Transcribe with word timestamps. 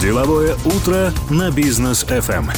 Деловое 0.00 0.54
утро 0.66 1.12
на 1.30 1.50
бизнес 1.50 2.04
FM. 2.04 2.50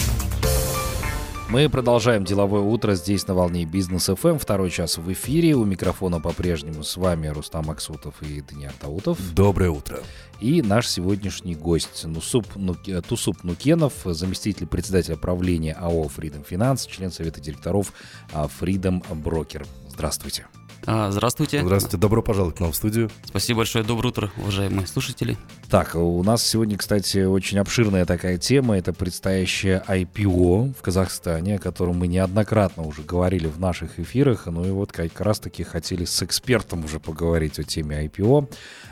Мы 1.49 1.69
продолжаем 1.69 2.25
деловое 2.25 2.63
утро 2.63 2.95
здесь 2.95 3.29
на 3.29 3.35
волне 3.35 3.65
бизнес 3.65 4.09
FM. 4.09 4.39
Второй 4.39 4.71
час 4.71 4.99
в 4.99 5.13
эфире. 5.13 5.55
У 5.55 5.65
микрофона 5.65 6.21
по-прежнему 6.21 6.83
с 6.83 6.97
вами 6.97 7.29
Рустам 7.29 7.71
Аксутов 7.71 8.21
и 8.23 8.41
Даниил 8.41 8.73
Таутов. 8.81 9.19
Доброе 9.33 9.71
утро. 9.71 10.01
И 10.41 10.61
наш 10.61 10.89
сегодняшний 10.89 11.55
гость 11.55 12.05
Нусуп, 12.05 12.57
Нук... 12.57 12.79
Тусуп 13.09 13.45
Нукенов, 13.45 13.93
заместитель 14.05 14.67
председателя 14.67 15.17
правления 15.17 15.75
АО 15.75 16.05
Freedom 16.05 16.45
Finance, 16.45 16.89
член 16.91 17.13
совета 17.13 17.41
директоров 17.41 17.93
а, 18.33 18.49
Freedom 18.49 19.05
Broker. 19.23 19.65
Здравствуйте. 19.89 20.47
А, 20.89 21.11
здравствуйте. 21.11 21.63
Здравствуйте, 21.63 21.97
добро 21.97 22.23
пожаловать 22.23 22.57
к 22.57 22.61
нам 22.61 22.71
в 22.71 22.77
студию. 22.77 23.11
Спасибо 23.25 23.59
большое, 23.59 23.85
доброе 23.85 24.11
утро, 24.11 24.31
уважаемые 24.37 24.87
слушатели. 24.87 25.37
Так, 25.69 25.97
у 25.97 26.23
нас 26.23 26.47
сегодня, 26.47 26.79
кстати, 26.79 27.25
очень 27.25 27.59
обширная 27.59 28.05
такая 28.07 28.39
тема. 28.39 28.79
Это 28.79 28.93
предстоящее 28.93 29.83
IPO 29.89 30.75
в 30.79 30.83
Казахстане, 30.83 31.57
о 31.57 31.59
котором 31.59 31.99
мы 31.99 32.07
неоднократно 32.07 32.85
уже 32.85 33.03
говорили 33.03 33.49
в 33.49 33.59
наших 33.59 33.99
эфирах. 33.99 34.47
Ну 34.47 34.65
и 34.65 34.71
вот 34.71 34.93
как 34.93 35.21
раз-таки 35.21 35.65
хотели 35.65 36.05
с 36.05 36.23
экспертом 36.23 36.85
уже 36.85 37.01
поговорить 37.01 37.59
о 37.59 37.65
теме 37.65 38.07
IPO, 38.07 38.49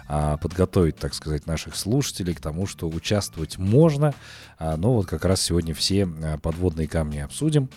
подготовить, 0.06 0.96
так 0.96 1.14
сказать, 1.14 1.46
наших 1.46 1.76
слушателей 1.76 2.34
к 2.34 2.40
тому, 2.40 2.66
что 2.66 2.88
участвовать 2.88 3.58
можно. 3.58 4.14
А, 4.58 4.76
но 4.76 4.94
вот 4.94 5.06
как 5.06 5.24
раз 5.24 5.40
сегодня 5.40 5.74
все 5.74 6.04
а, 6.04 6.38
подводные 6.38 6.88
камни 6.88 7.18
обсудим. 7.18 7.68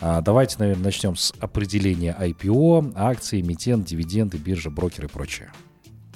Давайте, 0.00 0.56
наверное, 0.58 0.84
начнем 0.84 1.16
с 1.16 1.32
определения 1.38 2.16
IPO, 2.18 2.92
акции, 2.96 3.40
эмитент, 3.40 3.86
дивиденды, 3.86 4.36
биржа, 4.36 4.70
брокер 4.70 5.04
и 5.04 5.08
прочее. 5.08 5.50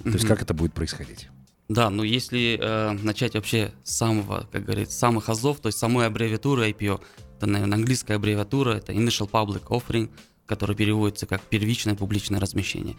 То 0.02 0.10
есть 0.10 0.26
как 0.26 0.42
это 0.42 0.54
будет 0.54 0.72
происходить? 0.72 1.28
Да, 1.70 1.88
ну 1.88 2.02
если 2.02 2.58
э, 2.60 2.92
начать 3.02 3.34
вообще 3.34 3.72
с 3.84 3.96
самого, 3.96 4.48
как 4.50 4.64
говорится, 4.64 4.98
самых 4.98 5.28
азов, 5.28 5.60
то 5.60 5.68
есть 5.68 5.78
самой 5.78 6.06
аббревиатуры 6.06 6.68
IPO, 6.70 7.00
это, 7.36 7.46
наверное, 7.46 7.78
английская 7.78 8.14
аббревиатура, 8.14 8.72
это 8.72 8.92
Initial 8.92 9.30
Public 9.30 9.68
Offering, 9.68 10.10
который 10.46 10.74
переводится 10.74 11.26
как 11.26 11.40
первичное 11.42 11.94
публичное 11.94 12.40
размещение. 12.40 12.96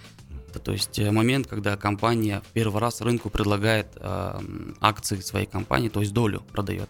Это, 0.52 0.60
то 0.60 0.74
есть 0.74 1.00
э, 1.00 1.10
момент, 1.12 1.48
когда 1.48 1.78
компания 1.78 2.42
в 2.42 2.52
первый 2.52 2.82
раз 2.82 3.00
рынку 3.00 3.30
предлагает 3.30 3.88
э, 3.96 4.42
акции 4.82 5.22
своей 5.22 5.46
компании, 5.46 5.88
то 5.88 6.02
есть 6.02 6.14
долю 6.14 6.44
продает. 6.52 6.90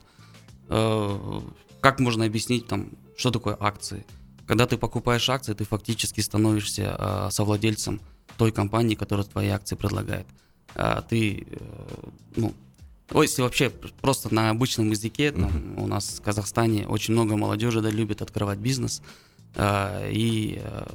Э, 0.68 1.42
как 1.80 2.00
можно 2.00 2.26
объяснить 2.26 2.66
там, 2.68 2.90
что 3.16 3.30
такое 3.30 3.56
акции? 3.60 4.04
Когда 4.48 4.66
ты 4.66 4.78
покупаешь 4.78 5.30
акции, 5.30 5.54
ты 5.54 5.64
фактически 5.64 6.22
становишься 6.22 6.96
э, 6.98 7.28
совладельцем 7.30 8.02
той 8.38 8.52
компании, 8.52 8.96
которая 8.96 9.28
твои 9.28 9.50
акции 9.50 9.76
предлагает. 9.76 10.26
А 10.74 11.04
ты, 11.04 11.46
э, 11.48 12.10
ну, 12.36 12.56
если 13.14 13.44
вообще 13.44 13.70
просто 13.70 14.34
на 14.34 14.50
обычном 14.50 14.90
языке, 14.90 15.32
там, 15.32 15.78
у 15.78 15.86
нас 15.86 16.18
в 16.18 16.22
Казахстане 16.24 16.88
очень 16.88 17.14
много 17.14 17.38
молодежи 17.38 17.80
да, 17.82 17.92
любит 17.92 18.24
открывать 18.24 18.58
бизнес 18.58 19.04
э, 19.54 20.10
и 20.12 20.60
э, 20.64 20.86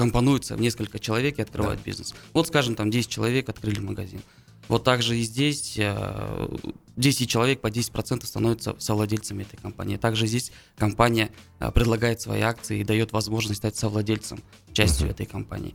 компонуются 0.00 0.56
в 0.56 0.60
несколько 0.62 0.98
человек 0.98 1.38
и 1.38 1.42
открывают 1.42 1.80
да. 1.80 1.84
бизнес. 1.84 2.14
Вот, 2.32 2.46
скажем, 2.46 2.74
там 2.74 2.90
10 2.90 3.10
человек 3.10 3.50
открыли 3.50 3.80
магазин. 3.80 4.22
Вот 4.66 4.82
также 4.82 5.18
и 5.18 5.22
здесь 5.22 5.74
э, 5.76 6.48
10 6.96 7.28
человек 7.28 7.60
по 7.60 7.66
10% 7.66 8.24
становятся 8.24 8.74
совладельцами 8.78 9.42
этой 9.42 9.58
компании. 9.58 9.98
Также 9.98 10.26
здесь 10.26 10.52
компания 10.78 11.28
э, 11.58 11.70
предлагает 11.70 12.22
свои 12.22 12.40
акции 12.40 12.80
и 12.80 12.84
дает 12.84 13.12
возможность 13.12 13.58
стать 13.58 13.76
совладельцем, 13.76 14.38
частью 14.72 15.08
uh-huh. 15.08 15.10
этой 15.10 15.26
компании. 15.26 15.74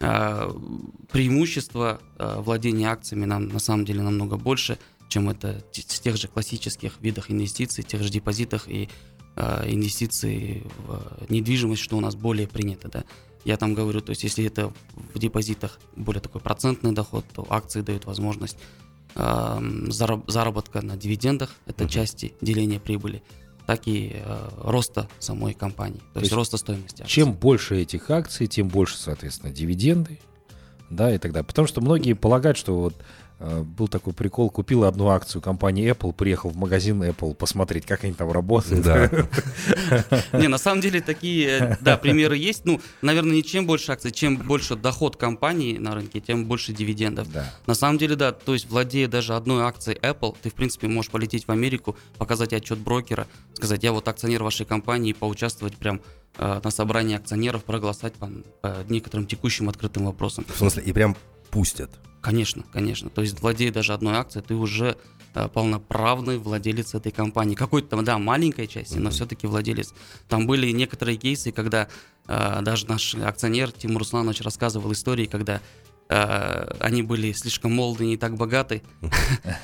А, 0.00 0.50
преимущество 1.10 2.00
владения 2.18 2.90
акциями 2.90 3.24
нам 3.24 3.48
на 3.48 3.58
самом 3.58 3.86
деле 3.86 4.02
намного 4.02 4.36
больше, 4.36 4.76
чем 5.08 5.30
это 5.30 5.64
в 5.72 6.00
тех 6.00 6.16
же 6.16 6.28
классических 6.28 7.00
видах 7.00 7.30
инвестиций, 7.30 7.84
тех 7.84 8.02
же 8.02 8.10
депозитах 8.10 8.68
и 8.68 8.90
а, 9.36 9.64
инвестиций 9.66 10.64
в 10.86 11.30
недвижимость, 11.30 11.82
что 11.82 11.96
у 11.96 12.00
нас 12.00 12.14
более 12.14 12.46
принято, 12.46 12.88
да. 12.88 13.04
Я 13.44 13.56
там 13.56 13.74
говорю, 13.74 14.00
то 14.00 14.10
есть 14.10 14.22
если 14.22 14.44
это 14.44 14.72
в 15.14 15.18
депозитах 15.18 15.80
более 15.96 16.20
такой 16.20 16.40
процентный 16.40 16.92
доход, 16.92 17.24
то 17.34 17.46
акции 17.48 17.80
дают 17.80 18.04
возможность 18.04 18.56
заработка 19.14 20.80
на 20.80 20.96
дивидендах, 20.96 21.50
это 21.66 21.84
uh-huh. 21.84 21.88
части 21.88 22.34
деления 22.40 22.80
прибыли 22.80 23.22
так 23.66 23.86
и 23.86 24.12
э, 24.14 24.48
роста 24.56 25.06
самой 25.18 25.52
компании, 25.52 25.98
то, 25.98 26.14
то 26.14 26.20
есть, 26.20 26.22
есть 26.30 26.32
роста 26.32 26.56
стоимости 26.56 27.02
акций. 27.02 27.12
Чем 27.12 27.34
больше 27.34 27.76
этих 27.76 28.10
акций, 28.10 28.46
тем 28.46 28.68
больше, 28.68 28.96
соответственно, 28.96 29.52
дивиденды, 29.52 30.18
да, 30.88 31.14
и 31.14 31.18
так 31.18 31.32
далее. 31.32 31.46
Потому 31.46 31.68
что 31.68 31.82
многие 31.82 32.14
полагают, 32.14 32.56
что 32.56 32.80
вот 32.80 32.94
Э, 32.94 33.31
был 33.42 33.88
такой 33.88 34.12
прикол, 34.12 34.50
купил 34.50 34.84
одну 34.84 35.08
акцию 35.08 35.42
компании 35.42 35.90
Apple, 35.90 36.12
приехал 36.12 36.50
в 36.50 36.56
магазин 36.56 37.02
Apple 37.02 37.34
посмотреть, 37.34 37.86
как 37.86 38.04
они 38.04 38.12
там 38.12 38.30
работают. 38.30 38.84
Да. 38.84 39.10
Не, 40.32 40.48
на 40.48 40.58
самом 40.58 40.80
деле 40.80 41.00
такие, 41.00 41.48
э, 41.48 41.76
да, 41.80 41.96
примеры 41.96 42.36
есть. 42.36 42.64
Ну, 42.64 42.80
наверное, 43.00 43.34
не 43.34 43.42
чем 43.42 43.66
больше 43.66 43.92
акций, 43.92 44.12
чем 44.12 44.36
больше 44.36 44.76
доход 44.76 45.16
компании 45.16 45.78
на 45.78 45.94
рынке, 45.94 46.20
тем 46.20 46.44
больше 46.44 46.72
дивидендов. 46.72 47.30
Да. 47.32 47.52
На 47.66 47.74
самом 47.74 47.98
деле, 47.98 48.16
да, 48.16 48.32
то 48.32 48.52
есть 48.52 48.68
владея 48.70 49.08
даже 49.08 49.34
одной 49.34 49.64
акцией 49.64 49.98
Apple, 49.98 50.36
ты, 50.40 50.50
в 50.50 50.54
принципе, 50.54 50.88
можешь 50.88 51.10
полететь 51.10 51.46
в 51.46 51.50
Америку, 51.50 51.96
показать 52.18 52.52
отчет 52.52 52.78
брокера, 52.78 53.26
сказать, 53.54 53.82
я 53.82 53.92
вот 53.92 54.06
акционер 54.06 54.42
вашей 54.42 54.66
компании, 54.66 55.12
поучаствовать 55.12 55.76
прям 55.76 56.00
э, 56.38 56.60
на 56.62 56.70
собрании 56.70 57.16
акционеров, 57.16 57.64
проголосовать 57.64 58.14
по, 58.14 58.30
по 58.60 58.84
некоторым 58.88 59.26
текущим 59.26 59.68
открытым 59.68 60.06
вопросам. 60.06 60.44
В 60.48 60.56
смысле, 60.56 60.82
и 60.84 60.92
прям 60.92 61.16
пустят? 61.50 61.90
Конечно, 62.22 62.62
конечно. 62.72 63.10
То 63.10 63.20
есть 63.20 63.40
владея 63.40 63.72
даже 63.72 63.92
одной 63.92 64.14
акцией, 64.14 64.44
ты 64.46 64.54
уже 64.54 64.96
э, 65.34 65.48
полноправный 65.48 66.38
владелец 66.38 66.94
этой 66.94 67.10
компании. 67.10 67.56
Какой-то, 67.56 68.00
да, 68.02 68.18
маленькой 68.18 68.68
части, 68.68 68.96
но 68.96 69.10
все-таки 69.10 69.48
владелец. 69.48 69.92
Там 70.28 70.46
были 70.46 70.70
некоторые 70.70 71.16
кейсы, 71.16 71.50
когда 71.50 71.88
э, 72.28 72.60
даже 72.62 72.86
наш 72.86 73.16
акционер 73.16 73.72
Тимур 73.72 73.98
Русланович 73.98 74.42
рассказывал 74.42 74.92
истории, 74.92 75.26
когда 75.26 75.60
э, 76.08 76.76
они 76.78 77.02
были 77.02 77.32
слишком 77.32 77.72
молоды, 77.74 78.06
не 78.06 78.16
так 78.16 78.36
богаты, 78.36 78.82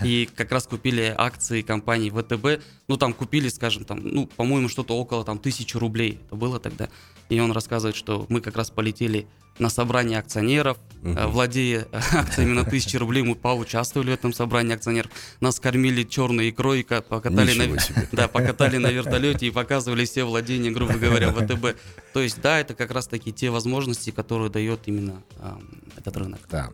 и 0.03 0.29
как 0.35 0.51
раз 0.51 0.67
купили 0.67 1.15
акции 1.17 1.63
компании 1.63 2.11
ВТБ, 2.11 2.61
ну 2.89 2.97
там 2.97 3.13
купили, 3.13 3.49
скажем, 3.51 3.85
там, 3.85 4.01
ну, 4.03 4.27
по-моему, 4.27 4.69
что-то 4.69 4.99
около 4.99 5.25
там 5.25 5.39
тысячи 5.39 5.77
рублей, 5.77 6.19
это 6.27 6.35
было 6.35 6.59
тогда. 6.59 6.89
И 7.29 7.39
он 7.39 7.53
рассказывает, 7.53 7.95
что 7.95 8.27
мы 8.29 8.41
как 8.41 8.57
раз 8.57 8.71
полетели 8.71 9.29
на 9.59 9.71
собрание 9.71 10.19
акционеров, 10.19 10.79
угу. 11.03 11.13
владея 11.29 11.87
акциями 11.93 12.53
на 12.53 12.65
тысячи 12.65 12.97
рублей, 12.97 13.23
мы 13.23 13.35
поучаствовали 13.35 14.11
в 14.11 14.15
этом 14.15 14.33
собрании 14.33 14.75
акционеров. 14.75 15.11
Нас 15.41 15.61
кормили 15.61 16.05
черной 16.05 16.51
икрой, 16.51 16.85
покатали, 16.85 17.55
на, 17.55 17.77
да, 18.13 18.29
покатали 18.29 18.79
на 18.79 18.89
вертолете 18.89 19.47
и 19.47 19.51
показывали 19.51 20.05
все 20.05 20.25
владения, 20.25 20.71
грубо 20.71 20.95
говоря, 20.95 21.33
ВТБ. 21.33 21.77
То 22.13 22.21
есть, 22.21 22.41
да, 22.41 22.61
это 22.61 22.75
как 22.75 22.91
раз-таки 22.91 23.33
те 23.33 23.51
возможности, 23.51 24.11
которые 24.11 24.51
дает 24.51 24.81
именно 24.87 25.23
э, 25.39 25.57
этот 25.97 26.17
рынок. 26.17 26.41
Да. 26.51 26.71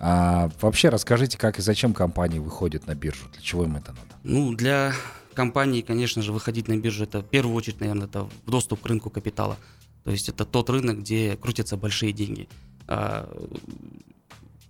А, 0.00 0.50
вообще 0.60 0.88
расскажите, 0.88 1.38
как 1.38 1.58
и 1.58 1.62
зачем 1.62 1.94
компании 1.94 2.38
выходят 2.38 2.86
на 2.86 2.94
биржу? 2.94 3.26
Для 3.32 3.42
чего 3.42 3.64
им 3.64 3.76
это 3.76 3.92
надо? 3.92 4.16
Ну, 4.24 4.54
для 4.54 4.92
компании, 5.34 5.82
конечно 5.82 6.20
же, 6.22 6.32
выходить 6.32 6.68
на 6.68 6.76
биржу, 6.76 7.04
это 7.04 7.20
в 7.20 7.28
первую 7.28 7.54
очередь, 7.54 7.80
наверное, 7.80 8.06
это 8.06 8.28
доступ 8.46 8.82
к 8.82 8.86
рынку 8.86 9.10
капитала. 9.10 9.56
То 10.04 10.10
есть 10.10 10.28
это 10.28 10.44
тот 10.44 10.70
рынок, 10.70 11.00
где 11.00 11.36
крутятся 11.36 11.76
большие 11.76 12.12
деньги. 12.12 12.48
А, 12.86 13.28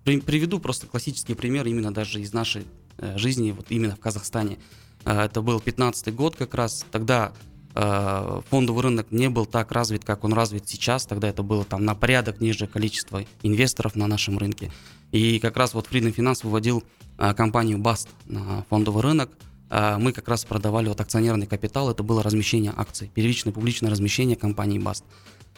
приведу 0.05 0.59
просто 0.59 0.87
классический 0.87 1.35
пример 1.35 1.67
именно 1.67 1.93
даже 1.93 2.21
из 2.21 2.33
нашей 2.33 2.65
э, 2.97 3.17
жизни, 3.17 3.53
вот 3.53 3.67
именно 3.69 3.95
в 3.95 4.01
Казахстане. 4.01 4.59
А, 5.05 5.27
это 5.27 5.43
был 5.43 5.61
15 5.61 6.15
год 6.15 6.35
как 6.35 6.55
раз. 6.55 6.85
Тогда 6.91 7.33
а, 7.75 8.43
фондовый 8.51 8.83
рынок 8.83 9.13
не 9.13 9.29
был 9.29 9.47
так 9.47 9.71
развит, 9.71 10.05
как 10.05 10.25
он 10.25 10.33
развит 10.33 10.69
сейчас. 10.69 11.07
Тогда 11.07 11.29
это 11.29 11.43
было 11.43 11.65
там 11.65 11.85
на 11.85 11.95
порядок 11.95 12.41
ниже 12.41 12.67
количества 12.67 13.25
инвесторов 13.43 13.95
на 13.95 14.07
нашем 14.07 14.39
рынке. 14.39 14.73
И 15.13 15.39
как 15.39 15.57
раз 15.57 15.75
вот 15.75 15.89
Freedom 15.89 16.15
Finance 16.15 16.41
выводил 16.43 16.83
компанию 17.17 17.79
BAST 17.79 18.09
на 18.27 18.65
фондовый 18.69 19.03
рынок. 19.03 19.31
Мы 19.71 20.13
как 20.13 20.29
раз 20.29 20.45
продавали 20.45 20.89
вот 20.89 21.01
акционерный 21.01 21.47
капитал, 21.47 21.91
это 21.91 22.03
было 22.03 22.23
размещение 22.23 22.73
акций, 22.75 23.11
первичное 23.15 23.53
публичное 23.53 23.91
размещение 23.91 24.35
компании 24.35 24.81
BAST. 24.81 25.05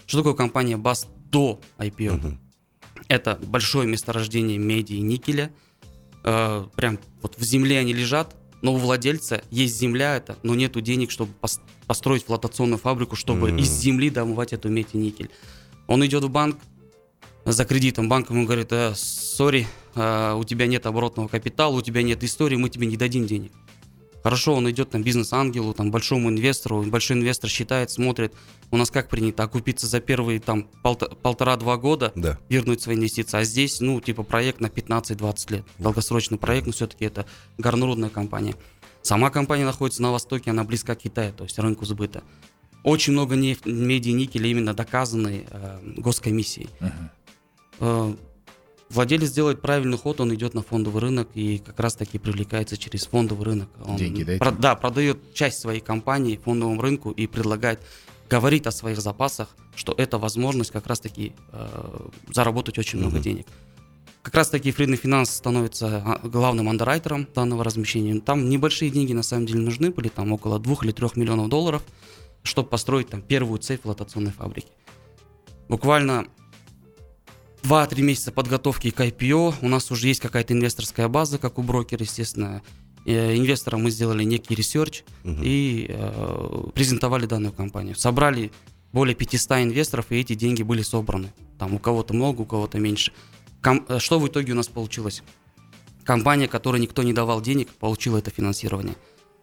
Что 0.06 0.18
такое 0.18 0.34
компания 0.34 0.76
BAST 0.76 1.06
до 1.30 1.60
IPO? 1.78 2.16
Угу. 2.16 2.38
Это 3.08 3.38
большое 3.46 3.88
месторождение 3.88 4.58
меди 4.58 4.94
и 4.94 5.00
никеля. 5.00 5.52
Э, 6.24 6.66
прям 6.74 6.98
вот 7.22 7.38
в 7.38 7.42
земле 7.42 7.78
они 7.78 7.92
лежат, 7.92 8.36
но 8.62 8.74
у 8.74 8.76
владельца 8.76 9.42
есть 9.50 9.78
земля 9.78 10.16
это, 10.16 10.36
но 10.42 10.54
нету 10.54 10.80
денег, 10.80 11.10
чтобы 11.10 11.32
построить 11.86 12.24
флотационную 12.24 12.78
фабрику, 12.78 13.16
чтобы 13.16 13.50
mm 13.50 13.60
из 13.60 13.70
земли 13.70 14.10
добывать 14.10 14.52
эту 14.52 14.68
медь 14.68 14.88
и 14.92 14.98
никель. 14.98 15.30
Он 15.86 16.04
идет 16.04 16.24
в 16.24 16.28
банк 16.28 16.58
за 17.44 17.64
кредитом, 17.64 18.08
банк 18.08 18.30
ему 18.30 18.44
говорит, 18.44 18.72
сори, 18.94 19.66
э, 19.94 20.00
э, 20.00 20.34
у 20.34 20.44
тебя 20.44 20.66
нет 20.66 20.86
оборотного 20.86 21.28
капитала, 21.28 21.76
у 21.76 21.82
тебя 21.82 22.02
нет 22.02 22.22
истории, 22.22 22.56
мы 22.56 22.68
тебе 22.68 22.86
не 22.86 22.96
дадим 22.96 23.26
денег. 23.26 23.52
Хорошо, 24.22 24.54
он 24.54 24.70
идет 24.70 24.90
там 24.90 25.02
бизнес-ангелу, 25.02 25.72
там 25.72 25.90
большому 25.90 26.28
инвестору, 26.28 26.82
большой 26.82 27.16
инвестор 27.16 27.48
считает, 27.48 27.90
смотрит, 27.90 28.34
у 28.70 28.76
нас 28.76 28.90
как 28.90 29.08
принято, 29.08 29.42
окупиться 29.44 29.86
за 29.86 30.00
первые 30.00 30.40
там 30.40 30.68
полта- 30.84 31.14
полтора-два 31.14 31.76
года, 31.78 32.12
Да. 32.14 32.38
вернуть 32.50 32.82
свои 32.82 32.96
инвестиции, 32.96 33.38
а 33.38 33.44
здесь, 33.44 33.80
ну, 33.80 33.98
типа 34.00 34.22
проект 34.22 34.60
на 34.60 34.66
15-20 34.68 35.50
лет, 35.50 35.64
долгосрочный 35.78 36.36
проект, 36.38 36.66
но 36.66 36.72
все-таки 36.72 37.06
это 37.06 37.24
горнорудная 37.56 38.10
компания. 38.10 38.54
Сама 39.02 39.30
компания 39.30 39.64
находится 39.64 40.02
на 40.02 40.12
востоке, 40.12 40.50
она 40.50 40.64
близка 40.64 40.94
к 40.94 40.98
Китаю, 40.98 41.32
то 41.32 41.44
есть 41.44 41.58
рынку 41.58 41.86
сбыта. 41.86 42.22
Очень 42.82 43.14
много 43.14 43.36
нефть, 43.36 43.64
меди 43.64 44.10
и 44.10 44.12
никеля 44.12 44.48
именно 44.48 44.74
доказаны 44.74 45.46
э, 45.50 45.78
госкомиссией. 45.96 46.68
Э, 47.80 48.14
Владелец 48.90 49.30
делает 49.30 49.60
правильный 49.62 49.96
ход, 49.96 50.20
он 50.20 50.34
идет 50.34 50.52
на 50.54 50.62
фондовый 50.62 51.00
рынок 51.00 51.28
и 51.34 51.58
как 51.58 51.78
раз 51.78 51.94
таки 51.94 52.18
привлекается 52.18 52.76
через 52.76 53.06
фондовый 53.06 53.44
рынок. 53.44 53.68
Он 53.84 53.96
Деньги 53.96 54.24
дайте. 54.24 54.40
про- 54.40 54.50
да, 54.50 54.74
продает 54.74 55.32
часть 55.32 55.60
своей 55.60 55.80
компании 55.80 56.36
фондовому 56.36 56.82
рынку 56.82 57.12
и 57.12 57.26
предлагает, 57.28 57.80
говорит 58.28 58.66
о 58.66 58.72
своих 58.72 59.00
запасах, 59.00 59.48
что 59.76 59.94
это 59.96 60.18
возможность 60.18 60.72
как 60.72 60.86
раз 60.88 60.98
таки 61.00 61.32
э, 61.52 62.08
заработать 62.32 62.78
очень 62.78 62.98
много 62.98 63.14
Мгм. 63.14 63.22
денег. 63.22 63.46
Как 64.22 64.34
раз 64.34 64.50
таки 64.50 64.70
Фридный 64.72 64.96
Финанс 64.98 65.30
становится 65.30 66.02
а, 66.04 66.28
главным 66.28 66.68
андеррайтером 66.68 67.26
данного 67.34 67.64
размещения. 67.64 68.20
Там 68.20 68.50
небольшие 68.50 68.90
деньги 68.90 69.12
на 69.14 69.22
самом 69.22 69.46
деле 69.46 69.60
нужны 69.60 69.90
были, 69.90 70.08
там 70.08 70.32
около 70.32 70.58
2 70.58 70.82
или 70.82 70.92
3 70.92 71.08
миллионов 71.16 71.48
долларов, 71.48 71.82
чтобы 72.42 72.68
построить 72.68 73.08
там 73.08 73.22
первую 73.22 73.58
цепь 73.60 73.82
флотационной 73.82 74.32
фабрики. 74.32 74.68
Буквально 75.68 76.26
2-3 77.62 78.00
месяца 78.02 78.32
подготовки 78.32 78.90
к 78.90 79.00
IPO. 79.00 79.54
У 79.62 79.68
нас 79.68 79.90
уже 79.90 80.08
есть 80.08 80.20
какая-то 80.20 80.54
инвесторская 80.54 81.08
база, 81.08 81.38
как 81.38 81.58
у 81.58 81.62
брокера, 81.62 82.02
естественно. 82.04 82.62
Э, 83.06 83.36
Инвесторам 83.36 83.82
мы 83.82 83.90
сделали 83.90 84.24
некий 84.24 84.54
research 84.54 85.04
Мгм. 85.24 85.40
и 85.42 85.86
э, 85.88 86.64
презентовали 86.74 87.26
данную 87.26 87.52
компанию. 87.52 87.96
Собрали 87.96 88.52
более 88.92 89.14
500 89.14 89.62
инвесторов, 89.62 90.06
и 90.10 90.16
эти 90.20 90.34
деньги 90.34 90.62
были 90.62 90.82
собраны. 90.82 91.32
Там 91.58 91.74
у 91.74 91.78
кого-то 91.78 92.12
много, 92.14 92.42
у 92.42 92.46
кого-то 92.46 92.78
меньше. 92.78 93.12
Ком- 93.62 93.84
э, 93.88 93.98
что 93.98 94.18
в 94.18 94.26
итоге 94.28 94.52
у 94.52 94.56
нас 94.56 94.68
получилось? 94.68 95.22
Компания, 96.04 96.48
которой 96.48 96.80
никто 96.80 97.02
не 97.02 97.12
давал 97.12 97.40
денег, 97.40 97.68
получила 97.68 98.18
это 98.18 98.30
финансирование. 98.30 98.96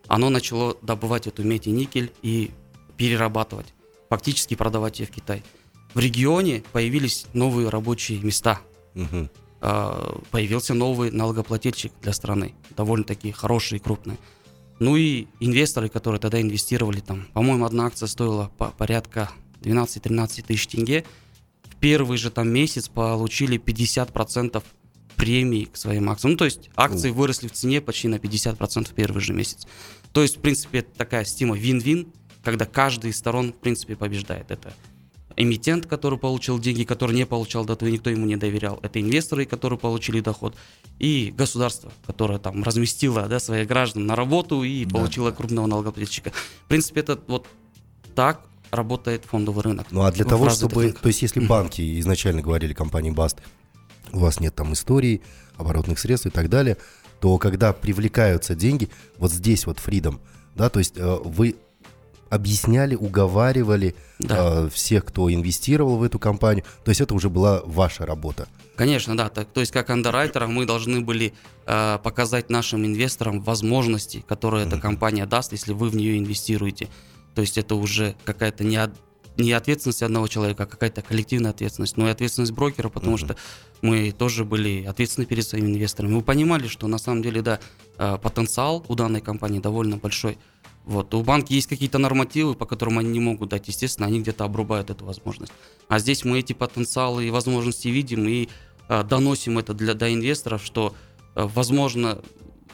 Оно 0.08 0.30
начало 0.30 0.78
добывать 0.81 1.28
эту 1.28 1.44
медь 1.44 1.68
и 1.68 1.72
никель 1.72 2.12
и 2.22 2.52
перерабатывать, 2.96 3.74
фактически 4.10 4.56
продавать 4.56 5.00
ее 5.00 5.06
в 5.06 5.12
Китай. 5.12 5.44
В 5.97 5.99
регионе 5.99 6.63
появились 6.73 7.25
новые 7.33 7.69
рабочие 7.69 8.19
места, 8.19 8.61
а, 9.61 10.21
появился 10.29 10.75
новый 10.75 11.09
налогоплательщик 11.09 11.91
для 12.03 12.13
страны, 12.13 12.53
довольно-таки 12.75 13.31
хороший 13.31 13.79
и 13.79 13.81
крупный. 13.81 14.19
Ну 14.77 14.95
и 14.95 15.25
инвесторы, 15.39 15.89
которые 15.89 16.19
тогда 16.21 16.39
инвестировали, 16.39 16.99
там, 16.99 17.25
по-моему, 17.33 17.65
одна 17.65 17.88
акция 17.88 18.05
стоила 18.05 18.51
по- 18.59 18.69
порядка 18.69 19.31
12-13 19.61 20.44
тысяч 20.44 20.67
тенге, 20.67 21.03
в 21.63 21.77
первый 21.77 22.19
же 22.19 22.29
там 22.29 22.47
месяц 22.47 22.89
получили 22.89 23.57
50% 23.57 24.63
премии 25.15 25.65
к 25.65 25.77
своим 25.77 26.11
акциям. 26.11 26.33
Ну, 26.33 26.38
то 26.38 26.45
есть 26.45 26.69
акции 26.75 27.09
выросли 27.09 27.47
в 27.47 27.53
цене 27.53 27.81
почти 27.81 28.07
на 28.07 28.19
50% 28.19 28.91
в 28.91 28.94
первый 28.94 29.19
же 29.19 29.33
месяц. 29.33 29.65
То 30.13 30.21
есть, 30.21 30.38
в 30.38 30.41
принципе, 30.41 30.81
это 30.81 30.95
такая 30.95 31.25
система 31.25 31.57
вин-вин, 31.57 32.13
когда 32.44 32.65
каждый 32.65 33.09
из 33.09 33.17
сторон, 33.17 33.51
в 33.51 33.55
принципе, 33.55 33.95
побеждает. 33.95 34.51
Это 34.51 34.75
эмитент, 35.38 35.86
который 35.86 36.18
получил 36.18 36.60
деньги, 36.60 36.84
который 36.84 37.16
не 37.16 37.25
получал 37.25 37.63
до 37.63 37.74
этого, 37.74 37.88
никто 37.89 38.10
ему 38.10 38.25
не 38.25 38.36
доверял. 38.36 38.80
Это 38.81 39.00
инвесторы, 39.00 39.45
которые 39.45 39.80
получили 39.80 40.19
доход. 40.19 40.56
И 41.00 41.34
государство, 41.38 41.92
которое 42.06 42.39
там 42.39 42.63
разместило 42.63 43.28
да, 43.28 43.39
своих 43.39 43.68
граждан 43.68 44.07
на 44.07 44.16
работу 44.16 44.63
и 44.63 44.84
Да. 44.84 44.98
получило 44.98 45.31
крупного 45.31 45.68
налогоплательщика. 45.68 46.31
В 46.31 46.68
принципе, 46.68 47.01
это 47.01 47.19
вот 47.28 47.48
так 48.16 48.42
работает 48.72 49.24
фондовый 49.25 49.63
рынок. 49.63 49.88
Ну 49.92 50.01
а 50.01 50.12
для 50.12 50.25
в 50.25 50.28
того, 50.28 50.50
чтобы... 50.50 50.84
рынках. 50.84 51.01
То 51.01 51.07
есть 51.07 51.22
если 51.22 51.40
банки 51.40 51.81
изначально 52.00 52.42
говорили 52.42 52.74
компании 52.74 53.12
Баст, 53.12 53.38
у 54.12 54.19
вас 54.19 54.40
нет 54.40 54.56
там 54.56 54.74
истории, 54.74 55.22
оборотных 55.56 56.00
средств 56.00 56.25
и 56.25 56.31
так 56.31 56.50
далее, 56.50 56.78
то 57.19 57.38
когда 57.38 57.74
привлекаются 57.74 58.56
деньги, 58.56 58.90
вот 59.18 59.31
здесь 59.31 59.66
вот 59.66 59.78
Freedom, 59.78 60.19
да, 60.56 60.69
то 60.69 60.80
есть 60.80 60.98
э, 60.98 61.18
вы 61.24 61.56
объясняли, 62.29 62.95
уговаривали 62.95 63.95
Да. 64.19 64.65
э, 64.65 64.69
всех, 64.69 65.06
кто 65.06 65.31
инвестировал 65.33 65.97
в 65.97 66.03
эту 66.03 66.19
компанию, 66.19 66.63
то 66.83 66.89
есть 66.89 67.01
это 67.01 67.13
уже 67.13 67.29
была 67.29 67.62
ваша 67.65 68.06
работа. 68.06 68.47
Конечно, 68.75 69.15
да. 69.18 69.29
Так, 69.29 69.47
то 69.51 69.59
есть 69.59 69.71
как 69.71 69.89
андеррайтерам 69.89 70.53
мы 70.53 70.65
должны 70.65 71.01
были 71.01 71.33
э, 71.65 72.00
показать 72.03 72.50
нашим 72.50 72.85
инвесторам 72.85 73.41
возможности, 73.41 74.24
которые 74.27 74.65
эта 74.68 74.79
компания 74.79 75.25
даст, 75.25 75.51
если 75.51 75.74
вы 75.74 75.89
в 75.89 75.95
нее 75.95 76.18
инвестируете. 76.18 76.88
То 77.35 77.41
есть 77.41 77.57
это 77.57 77.75
уже 77.75 78.15
какая-то 78.25 78.63
не, 78.63 78.77
от- 78.77 78.95
не 79.38 79.51
ответственность 79.51 80.01
одного 80.03 80.27
человека, 80.27 80.63
а 80.63 80.65
какая-то 80.65 81.01
коллективная 81.01 81.51
ответственность. 81.51 81.97
Но 81.97 82.07
и 82.07 82.12
ответственность 82.12 82.51
брокера, 82.53 82.89
потому 82.89 83.13
Мгм. 83.18 83.25
что 83.25 83.35
мы 83.81 84.12
тоже 84.12 84.44
были 84.45 84.85
ответственны 84.85 85.25
перед 85.27 85.45
своими 85.45 85.68
инвесторами. 85.71 86.13
Мы 86.13 86.21
понимали, 86.23 86.68
что 86.68 86.88
на 86.88 86.97
самом 86.97 87.21
деле, 87.21 87.41
да, 87.44 87.59
э, 88.00 88.18
потенциал 88.21 88.83
у 88.88 88.95
данной 88.95 89.21
компании 89.21 89.59
довольно 89.59 89.97
большой. 89.97 90.38
Вот. 90.88 91.13
У 91.13 91.22
банка 91.22 91.54
есть 91.54 91.68
какие-то 91.68 91.98
нормативы, 91.98 92.56
по 92.56 92.66
которым 92.66 92.98
они 92.98 93.10
не 93.10 93.19
могут 93.19 93.50
дать. 93.50 93.68
Естественно, 93.68 94.07
они 94.07 94.22
где-то 94.22 94.45
обрубают 94.45 94.89
эту 94.89 95.04
возможность. 95.04 95.51
А 95.89 96.00
здесь 96.00 96.24
мы 96.24 96.39
эти 96.39 96.54
потенциалы 96.54 97.28
и 97.28 97.30
возможности 97.30 97.89
видим 97.89 98.25
и 98.25 98.48
э, 98.88 99.04
доносим 99.04 99.60
это 99.60 99.74
для, 99.74 99.94
до 99.95 100.13
инвесторов, 100.13 100.63
что, 100.63 100.95
э, 101.36 101.45
возможно, 101.54 102.22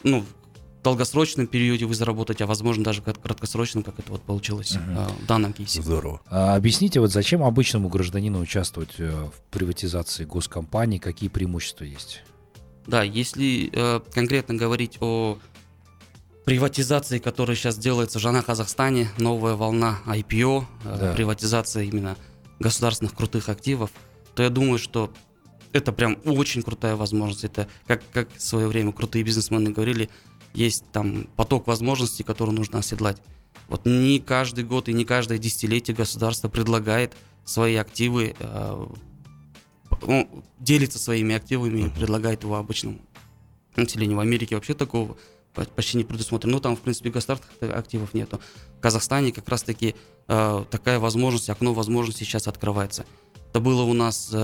ну, 0.04 0.22
в 0.22 0.84
долгосрочном 0.84 1.48
периоде 1.48 1.86
вы 1.86 1.96
заработаете, 1.96 2.44
а 2.44 2.48
возможно 2.48 2.84
даже 2.84 3.02
краткосрочном, 3.02 3.84
как 3.84 3.98
это 3.98 4.12
вот 4.12 4.22
получилось 4.22 4.76
Мгм. 4.76 4.98
э, 4.98 5.08
в 5.24 5.26
данном 5.26 5.54
кейсе. 5.54 5.82
Здорово. 5.82 6.22
А 6.30 6.56
объясните, 6.56 7.00
вот 7.00 7.12
зачем 7.12 7.42
обычному 7.44 7.90
гражданину 7.90 8.40
участвовать 8.40 8.94
э, 9.00 9.10
в 9.10 9.42
приватизации 9.50 10.26
госкомпаний, 10.26 11.00
какие 11.00 11.30
преимущества 11.30 11.86
есть? 11.86 12.22
Да, 12.86 13.02
если 13.02 13.72
э, 13.74 14.02
конкретно 14.14 14.54
говорить 14.54 14.98
о 15.02 15.40
приватизации, 16.46 17.20
которая 17.20 17.56
сейчас 17.56 17.78
делается 17.78 18.18
уже 18.18 18.32
на 18.32 18.42
Казахстане, 18.42 19.10
новая 19.18 19.56
волна 19.56 20.00
IPO, 20.06 20.66
э, 20.84 20.98
Да. 21.00 21.14
приватизация 21.14 21.84
именно 21.84 22.18
государственных 22.60 23.16
крутых 23.16 23.50
активов, 23.50 23.92
то 24.36 24.44
я 24.44 24.50
думаю, 24.50 24.78
что 24.78 25.12
это 25.72 25.92
прям 25.92 26.18
очень 26.26 26.62
крутая 26.62 26.96
возможность. 26.96 27.44
Это 27.46 27.68
как, 27.88 28.02
как 28.12 28.30
в 28.36 28.42
свое 28.42 28.68
время 28.68 28.92
крутые 28.92 29.24
бизнесмены 29.24 29.72
говорили, 29.72 30.10
есть 30.54 30.84
там 30.92 31.28
поток 31.36 31.68
возможностей, 31.68 32.24
который 32.24 32.52
нужно 32.54 32.80
оседлать. 32.80 33.18
Вот 33.70 33.86
не 33.86 34.20
каждый 34.20 34.66
год 34.66 34.90
и 34.90 34.94
не 34.94 35.06
каждое 35.06 35.38
десятилетие 35.38 35.96
государство 35.96 36.50
предлагает 36.50 37.14
свои 37.46 37.76
активы, 37.76 38.36
э, 38.38 38.86
ну, 40.06 40.44
делится 40.60 41.00
своими 41.00 41.36
активами 41.36 41.88
и 41.88 41.90
предлагает 41.90 42.44
его 42.44 42.56
обычному 42.58 43.00
населению. 43.76 44.18
В 44.18 44.22
Америке 44.22 44.56
вообще 44.56 44.74
такого 44.74 45.18
почти 45.54 45.98
не 45.98 46.04
предусмотрено. 46.04 46.54
Ну, 46.54 46.60
там, 46.60 46.76
в 46.76 46.82
принципе, 46.82 47.10
государственных 47.10 47.76
активов 47.76 48.14
нету. 48.14 48.40
В 48.78 48.82
Казахстане 48.82 49.32
как 49.32 49.48
раз-таки 49.50 49.96
э, 50.28 50.66
такая 50.70 51.00
возможность, 51.00 51.50
окно 51.50 51.74
возможностей 51.74 52.26
сейчас 52.26 52.48
открывается. 52.48 53.06
Это 53.50 53.60
было 53.60 53.84
у 53.84 53.94
нас 53.94 54.30
э, 54.34 54.38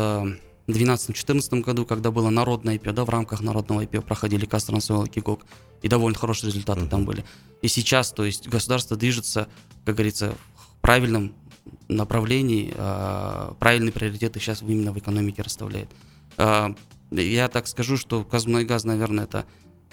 в 0.67 0.71
2012-2014 0.71 1.61
году, 1.61 1.85
когда 1.85 2.11
было 2.11 2.29
народное 2.29 2.77
IPO, 2.77 2.93
да, 2.93 3.05
в 3.05 3.09
рамках 3.09 3.41
народного 3.41 3.83
IPO 3.83 4.01
проходили 4.01 4.45
Кастрансуэл 4.45 5.05
и 5.05 5.09
Кигок, 5.09 5.45
и 5.81 5.87
довольно 5.87 6.17
хорошие 6.17 6.49
результаты 6.49 6.81
Мгм. 6.81 6.89
там 6.89 7.05
были. 7.05 7.25
И 7.61 7.67
сейчас, 7.67 8.11
то 8.11 8.23
есть, 8.23 8.47
государство 8.47 8.95
движется, 8.95 9.47
как 9.85 9.95
говорится, 9.95 10.35
в 10.57 10.81
правильном 10.81 11.33
направлении, 11.87 12.73
э, 12.75 13.53
правильные 13.59 13.91
приоритеты 13.91 14.39
сейчас 14.39 14.61
именно 14.61 14.91
в 14.91 14.97
экономике 14.99 15.41
расставляет. 15.41 15.89
Э, 16.37 16.69
я 17.11 17.47
так 17.47 17.67
скажу, 17.67 17.97
что 17.97 18.23
Казмунайгаз, 18.23 18.83
наверное, 18.83 19.23
это 19.23 19.45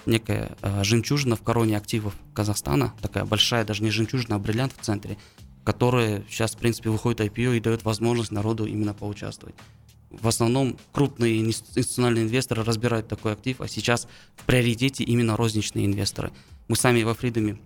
некая 0.07 0.57
э, 0.63 0.85
жемчужина 0.85 1.37
в 1.37 1.43
короне 1.43 1.77
активов 1.77 2.15
Казахстана, 2.35 2.95
такая 3.03 3.25
большая, 3.25 3.65
даже 3.65 3.83
не 3.83 3.91
жемчужина, 3.91 4.37
а 4.37 4.39
бриллиант 4.39 4.73
в 4.79 4.83
центре, 4.85 5.17
которая 5.65 6.25
сейчас, 6.31 6.55
в 6.55 6.59
принципе, 6.59 6.91
выходит 6.91 7.21
IPO 7.21 7.57
и 7.57 7.61
дает 7.61 7.85
возможность 7.85 8.31
народу 8.33 8.67
именно 8.67 8.95
поучаствовать. 8.95 9.55
В 10.11 10.29
основном 10.29 10.79
крупные 10.93 11.39
институциональные 11.41 12.25
инвесторы 12.25 12.63
разбирают 12.63 13.09
такой 13.09 13.33
актив, 13.33 13.61
а 13.61 13.69
сейчас 13.69 14.07
в 14.37 14.45
приоритете 14.45 15.05
именно 15.05 15.37
розничные 15.37 15.85
инвесторы. 15.87 16.31
Мы 16.69 16.77
сами 16.77 17.03
во 17.03 17.15
Фридоме, 17.15 17.59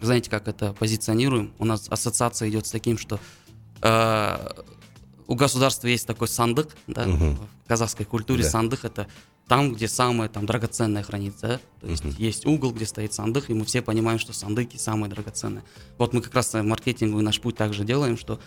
знаете, 0.00 0.30
как 0.30 0.46
это 0.48 0.72
позиционируем? 0.74 1.52
У 1.58 1.64
нас 1.64 1.86
ассоциация 1.88 2.48
идет 2.50 2.66
с 2.66 2.70
таким, 2.70 2.98
что 2.98 3.18
э, 3.82 4.48
у 5.26 5.34
государства 5.34 5.86
есть 5.88 6.06
такой 6.06 6.28
сандык, 6.28 6.76
да, 6.86 7.06
Мгм. 7.06 7.36
в 7.36 7.68
казахской 7.68 8.04
культуре 8.06 8.42
Да. 8.42 8.50
сандык 8.50 8.84
это 8.84 9.06
там, 9.48 9.74
где 9.74 9.88
самое 9.88 10.30
там 10.30 10.46
драгоценное 10.46 11.02
хранится, 11.02 11.46
да? 11.48 11.60
то 11.80 11.86
есть 11.86 12.04
Мгм. 12.04 12.14
есть 12.18 12.46
угол, 12.46 12.72
где 12.72 12.86
стоит 12.86 13.12
сандык, 13.12 13.50
и 13.50 13.54
мы 13.54 13.64
все 13.64 13.82
понимаем, 13.82 14.18
что 14.18 14.32
сандыки 14.32 14.76
самые 14.78 15.10
драгоценные. 15.10 15.64
Вот 15.98 16.12
мы 16.14 16.22
как 16.22 16.34
раз 16.34 16.54
маркетинговый 16.54 17.22
наш 17.22 17.40
путь 17.40 17.56
также 17.56 17.84
делаем, 17.84 18.16
что 18.16 18.40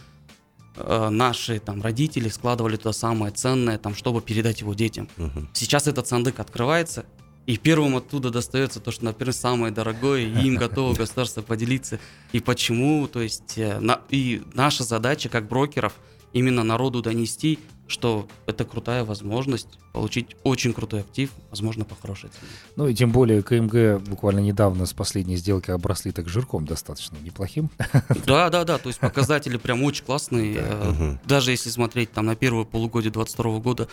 э, 0.76 1.10
наши 1.10 1.60
там 1.60 1.82
родители 1.82 2.30
складывали 2.30 2.78
туда 2.78 2.94
самое 2.94 3.32
ценное, 3.32 3.78
там, 3.78 3.96
чтобы 3.96 4.22
передать 4.22 4.62
его 4.62 4.74
детям. 4.74 5.08
Мгм. 5.18 5.50
Сейчас 5.54 5.88
этот 5.88 6.08
сандык 6.08 6.40
открывается, 6.40 7.06
И 7.48 7.56
первым 7.56 7.96
оттуда 7.96 8.30
достается 8.30 8.82
то, 8.82 8.92
что, 8.92 9.06
например, 9.06 9.34
самое 9.34 9.72
дорогое, 9.74 10.24
и 10.24 10.48
им 10.48 10.56
готово 10.58 10.94
государство 10.98 11.42
поделиться. 11.42 11.98
И 12.34 12.42
почему, 12.42 13.08
то 13.08 13.22
есть, 13.22 13.58
э, 13.58 13.80
на, 13.80 14.02
и 14.10 14.42
наша 14.54 14.84
задача 14.84 15.30
как 15.30 15.48
брокеров 15.48 15.94
именно 16.34 16.64
народу 16.66 17.02
донести, 17.02 17.58
что 17.88 18.28
это 18.46 18.66
крутая 18.66 19.04
возможность 19.04 19.80
получить 19.94 20.36
очень 20.44 20.74
крутой 20.74 21.02
актив, 21.02 21.32
возможно, 21.50 21.86
по 21.86 21.96
хорошей 21.96 22.30
цене. 22.30 22.52
Ну 22.76 22.88
и 22.88 22.94
тем 22.94 23.12
более 23.12 23.42
КМГ 23.42 24.02
буквально 24.08 24.40
недавно 24.40 24.86
с 24.86 24.94
последней 24.94 25.38
сделки 25.38 25.72
обросли 25.72 26.12
так 26.12 26.28
жирком 26.28 26.66
достаточно 26.66 27.18
неплохим. 27.24 27.70
Да, 28.26 28.50
да, 28.50 28.66
да, 28.66 28.78
то 28.78 28.90
есть 28.90 29.00
показатели 29.00 29.58
прям 29.58 29.84
очень 29.84 30.04
классные. 30.06 30.58
Э, 30.60 31.18
Даже 31.26 31.52
если 31.52 31.70
смотреть 31.70 32.12
там 32.12 32.26
на 32.26 32.36
первое 32.36 32.66
полугодие 32.66 33.12
2022 33.12 33.60
года, 33.60 33.88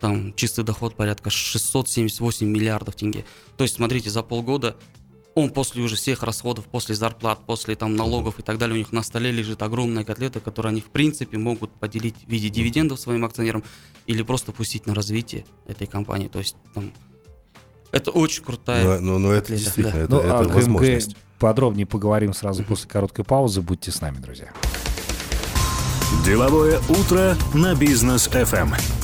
там 0.00 0.34
чистый 0.34 0.64
доход 0.64 0.94
порядка 0.94 1.30
678 1.30 2.46
миллиардов 2.46 2.94
тенге. 2.94 3.24
То 3.56 3.64
есть, 3.64 3.76
смотрите, 3.76 4.10
за 4.10 4.22
полгода 4.22 4.76
он 5.38 5.50
после 5.50 5.82
уже 5.82 5.96
всех 5.96 6.22
расходов, 6.22 6.64
после 6.66 6.94
зарплат, 6.94 7.38
после 7.46 7.76
там 7.76 7.94
налогов 7.94 8.38
и 8.38 8.42
так 8.42 8.58
далее, 8.58 8.74
у 8.74 8.78
них 8.78 8.92
на 8.92 9.02
столе 9.02 9.30
лежит 9.30 9.62
огромная 9.62 10.04
котлета, 10.04 10.40
которую 10.40 10.70
они 10.70 10.80
в 10.80 10.86
принципе 10.86 11.38
могут 11.38 11.70
поделить 11.72 12.16
в 12.26 12.28
виде 12.28 12.48
дивидендов 12.48 12.98
своим 12.98 13.24
акционерам 13.24 13.62
или 14.06 14.22
просто 14.22 14.52
пустить 14.52 14.86
на 14.86 14.94
развитие 14.94 15.44
этой 15.66 15.86
компании. 15.86 16.28
То 16.28 16.40
есть 16.40 16.56
там 16.74 16.92
это 17.92 18.10
очень 18.10 18.42
крутая. 18.42 18.84
Ну, 18.84 19.00
ну, 19.00 19.18
ну, 19.18 19.30
это 19.30 19.52
котлета, 19.52 19.64
действительно, 19.64 19.92
да. 19.92 20.04
это, 20.04 20.14
Ну, 20.14 20.20
это 20.20 20.44
КМГ 20.44 20.54
возможность. 20.54 21.16
подробнее 21.38 21.86
поговорим 21.86 22.34
сразу 22.34 22.64
после 22.64 22.88
короткой 22.88 23.24
паузы. 23.24 23.62
Будьте 23.62 23.90
с 23.90 24.00
нами, 24.00 24.18
друзья. 24.18 24.52
Деловое 26.24 26.80
утро 26.88 27.36
на 27.54 27.74
бизнес 27.74 28.28
FM. 28.28 28.97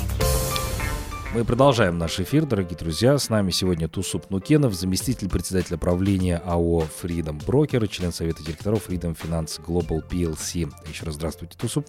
Мы 1.35 1.45
продолжаем 1.45 1.99
наш 1.99 2.21
эфир, 2.21 2.47
дорогие 2.47 2.79
друзья. 2.79 3.19
С 3.19 3.29
нами 3.29 3.50
сегодня 3.50 3.88
Тусуп 3.88 4.31
Нукенов, 4.31 4.73
заместитель 4.73 5.29
председателя 5.29 5.76
правления 5.76 6.37
АО 6.37 6.85
Freedom 7.03 7.45
Broker, 7.45 7.88
член 7.88 8.12
совета 8.12 8.45
директоров 8.45 8.88
Freedom 8.88 9.19
Finance 9.21 9.61
Global 9.61 10.09
PLC. 10.09 10.73
Еще 10.88 11.05
раз 11.05 11.17
здравствуйте, 11.17 11.57
Тусуп. 11.59 11.88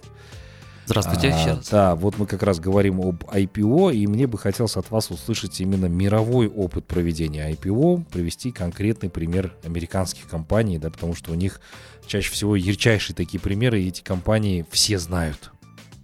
Здравствуйте, 0.86 1.28
А, 1.28 1.38
еще 1.38 1.50
раз. 1.50 1.68
Да, 1.68 1.94
вот 1.94 2.18
мы 2.18 2.26
как 2.26 2.42
раз 2.42 2.58
говорим 2.58 3.00
об 3.00 3.22
IPO, 3.22 3.94
и 3.94 4.08
мне 4.08 4.26
бы 4.26 4.36
хотелось 4.36 4.76
от 4.76 4.90
вас 4.90 5.12
услышать 5.12 5.60
именно 5.60 5.86
мировой 5.86 6.48
опыт 6.48 6.84
проведения 6.84 7.48
IPO, 7.52 8.06
привести 8.10 8.50
конкретный 8.50 9.10
пример 9.10 9.54
американских 9.62 10.26
компаний, 10.26 10.78
да, 10.78 10.90
потому 10.90 11.14
что 11.14 11.30
у 11.30 11.36
них 11.36 11.60
чаще 12.04 12.32
всего 12.32 12.56
ярчайшие 12.56 13.14
такие 13.14 13.38
примеры, 13.38 13.80
и 13.80 13.88
эти 13.90 14.02
компании 14.02 14.66
все 14.72 14.98
знают. 14.98 15.52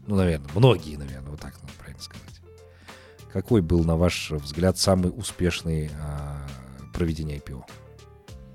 Ну, 0.07 0.15
наверное, 0.15 0.49
многие, 0.55 0.97
наверное, 0.97 1.31
вот 1.33 1.41
так. 1.41 1.55
Какой 3.33 3.63
был, 3.63 3.85
на 3.85 3.97
ваш 3.97 4.31
взгляд, 4.31 4.79
самый 4.79 5.13
успешный 5.15 5.91
а, 6.01 6.47
проведение 6.93 7.39
IPO? 7.39 7.63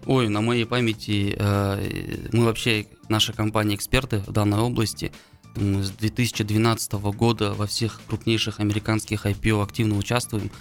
Ой, 0.05 0.29
на 0.29 0.41
моей 0.41 0.65
памяти 0.65 1.35
э, 1.37 2.29
мы 2.31 2.45
вообще, 2.45 2.85
наша 3.09 3.33
компания 3.33 3.75
эксперты 3.75 4.19
в 4.19 4.31
данной 4.31 4.59
области, 4.59 5.11
мы 5.55 5.83
с 5.83 5.89
2012 5.89 6.93
года 6.93 7.53
во 7.53 7.65
всех 7.65 7.99
крупнейших 8.07 8.59
американских 8.59 9.25
IPO 9.25 9.63
активно 9.63 9.97
участвуем. 9.97 10.51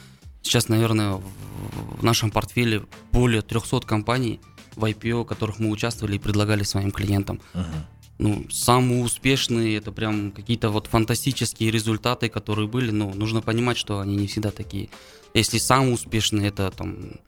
Сейчас, 0.43 0.69
наверное, 0.69 1.21
в, 1.99 2.03
нашем 2.03 2.31
портфеле 2.31 2.87
более 3.13 3.43
300 3.43 3.81
компаний 3.81 4.41
в 4.75 4.85
IPO, 4.85 5.23
в 5.23 5.27
которых 5.27 5.59
мы 5.59 5.71
участвовали 5.71 6.17
и 6.17 6.19
предлагали 6.19 6.63
своим 6.63 6.91
клиентам. 6.91 7.41
Ну, 8.19 8.47
самые 8.51 9.03
успешные, 9.03 9.77
это 9.77 9.93
прям 9.93 10.33
какие-то 10.33 10.71
вот 10.71 10.87
фантастические 10.87 11.71
результаты, 11.71 12.29
которые 12.29 12.67
были, 12.67 12.91
ну, 12.91 13.13
нужно 13.15 13.43
понимать, 13.43 13.77
что 13.77 14.01
они 14.01 14.17
не 14.17 14.27
всегда 14.27 14.51
такие. 14.51 14.89
Если 15.35 15.59
самые 15.59 15.93
успешные, 15.93 16.49
это 16.49 16.71
там 16.71 17.21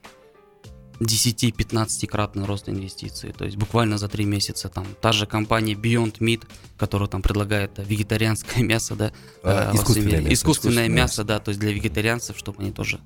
10-15-кратный 1.00 2.44
рост 2.44 2.68
инвестиций, 2.68 3.32
то 3.32 3.44
есть 3.44 3.56
буквально 3.56 3.98
за 3.98 4.08
три 4.08 4.24
месяца 4.24 4.68
там 4.68 4.86
та 5.00 5.12
же 5.12 5.26
компания 5.26 5.74
Beyond 5.74 6.18
Meat, 6.18 6.44
которая 6.76 7.08
там 7.08 7.22
предлагает 7.22 7.78
э, 7.78 7.84
вегетарианское 7.84 8.64
мясо, 8.64 8.96
да, 8.96 9.12
А, 9.42 9.72
э, 9.72 9.76
искусственное 9.76 10.20
мясо, 10.20 10.32
искусственное 10.32 10.32
искусственное 10.32 10.88
мясо, 10.88 11.24
да, 11.24 11.38
то 11.38 11.50
есть 11.50 11.60
для 11.60 11.72
вегетарианцев, 11.72 12.36
чтобы 12.36 12.62
они 12.62 12.72
тоже 12.72 13.00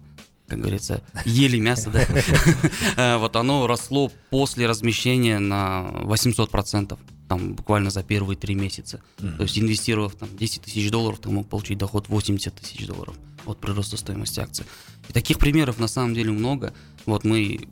как 0.49 0.59
говорится, 0.59 1.03
ели 1.25 1.59
мясо, 1.59 1.91
да, 1.91 2.07
Э, 2.97 3.17
вот 3.19 3.37
оно 3.37 3.67
росло 3.67 4.11
после 4.31 4.67
размещения 4.67 5.39
на 5.39 5.91
800%, 6.05 6.99
там 7.33 7.55
буквально 7.55 7.89
за 7.89 8.03
первые 8.03 8.37
три 8.37 8.55
месяца. 8.55 9.01
То 9.39 9.45
есть 9.45 9.59
инвестировав 9.59 10.15
там 10.15 10.29
10 10.37 10.61
тысяч 10.63 10.91
долларов, 10.91 11.19
ты 11.19 11.31
мог 11.31 11.49
получить 11.49 11.79
доход 11.79 12.11
80 12.11 12.55
тысяч 12.55 12.87
долларов 12.87 13.17
от 13.47 13.59
прироста 13.59 13.97
стоимости 13.97 14.39
акций. 14.39 14.67
И 15.09 15.15
таких 15.15 15.39
примеров 15.39 15.79
на 15.79 15.89
самом 15.89 16.13
деле 16.13 16.31
много. 16.31 16.75
Вот 17.07 17.25
мы 17.25 17.69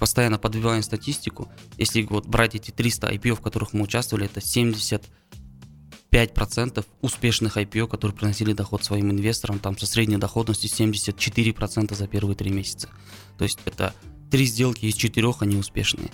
постоянно 0.00 0.40
подбиваем 0.40 0.82
статистику. 0.82 1.48
Если 1.78 2.02
вот 2.02 2.26
брать 2.26 2.56
эти 2.56 2.72
300 2.72 3.12
IPO, 3.12 3.36
в 3.36 3.40
которых 3.40 3.74
мы 3.74 3.82
участвовали, 3.82 4.26
это 4.26 4.40
75% 4.40 6.84
успешных 7.00 7.58
IPO, 7.58 7.86
которые 7.86 8.16
приносили 8.16 8.54
доход 8.54 8.84
своим 8.84 9.12
инвесторам, 9.12 9.60
там 9.60 9.78
со 9.78 9.86
средней 9.86 10.16
доходностью 10.16 10.68
74% 10.68 11.94
за 11.94 12.08
первые 12.08 12.34
три 12.34 12.50
месяца. 12.50 12.88
То 13.38 13.44
есть 13.44 13.60
это 13.66 13.94
три 14.32 14.46
сделки 14.46 14.86
из 14.86 14.96
четырех, 14.96 15.42
они 15.42 15.54
успешные. 15.54 16.10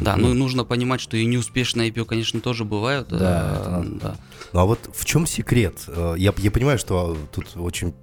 Да, 0.00 0.16
ну 0.16 0.30
и 0.30 0.34
нужно 0.34 0.64
понимать, 0.64 1.00
что 1.00 1.16
и 1.16 1.24
неуспешные 1.26 1.90
IPO, 1.90 2.04
конечно, 2.04 2.40
тоже 2.40 2.64
бывают. 2.64 3.08
Да, 3.08 3.82
э, 3.82 3.84
да. 4.00 4.16
Ну 4.52 4.60
а 4.60 4.64
вот 4.64 4.90
в 4.94 5.04
чем 5.04 5.26
секрет? 5.26 5.84
Э, 5.88 6.14
Я, 6.16 6.32
я 6.38 6.50
понимаю, 6.50 6.78
что 6.78 7.16
тут 7.32 7.56
очень 7.56 7.94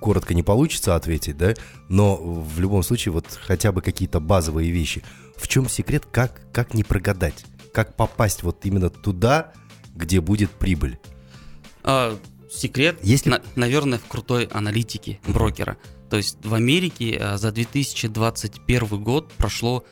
коротко 0.00 0.32
не 0.34 0.42
получится 0.42 0.94
ответить, 0.94 1.36
да, 1.36 1.54
но 1.88 2.16
в 2.16 2.60
любом 2.60 2.82
случае 2.82 3.12
вот 3.12 3.26
хотя 3.46 3.72
бы 3.72 3.82
какие-то 3.82 4.20
базовые 4.20 4.70
вещи. 4.70 5.02
В 5.36 5.48
чем 5.48 5.68
секрет, 5.68 6.06
как, 6.10 6.40
как 6.52 6.72
не 6.74 6.84
прогадать? 6.84 7.44
Как 7.72 7.96
попасть 7.96 8.42
вот 8.42 8.64
именно 8.64 8.90
туда, 8.90 9.52
где 9.94 10.20
будет 10.20 10.50
прибыль? 10.50 10.98
А, 11.82 12.16
секрет, 12.50 12.98
Если- 13.02 13.30
на- 13.30 13.42
наверное, 13.56 13.98
в 13.98 14.06
крутой 14.06 14.44
аналитике 14.46 15.20
брокера. 15.26 15.76
То 16.10 16.16
есть 16.16 16.38
в 16.44 16.54
Америке 16.54 17.36
за 17.36 17.52
2021 17.52 19.02
год 19.02 19.30
прошло 19.32 19.84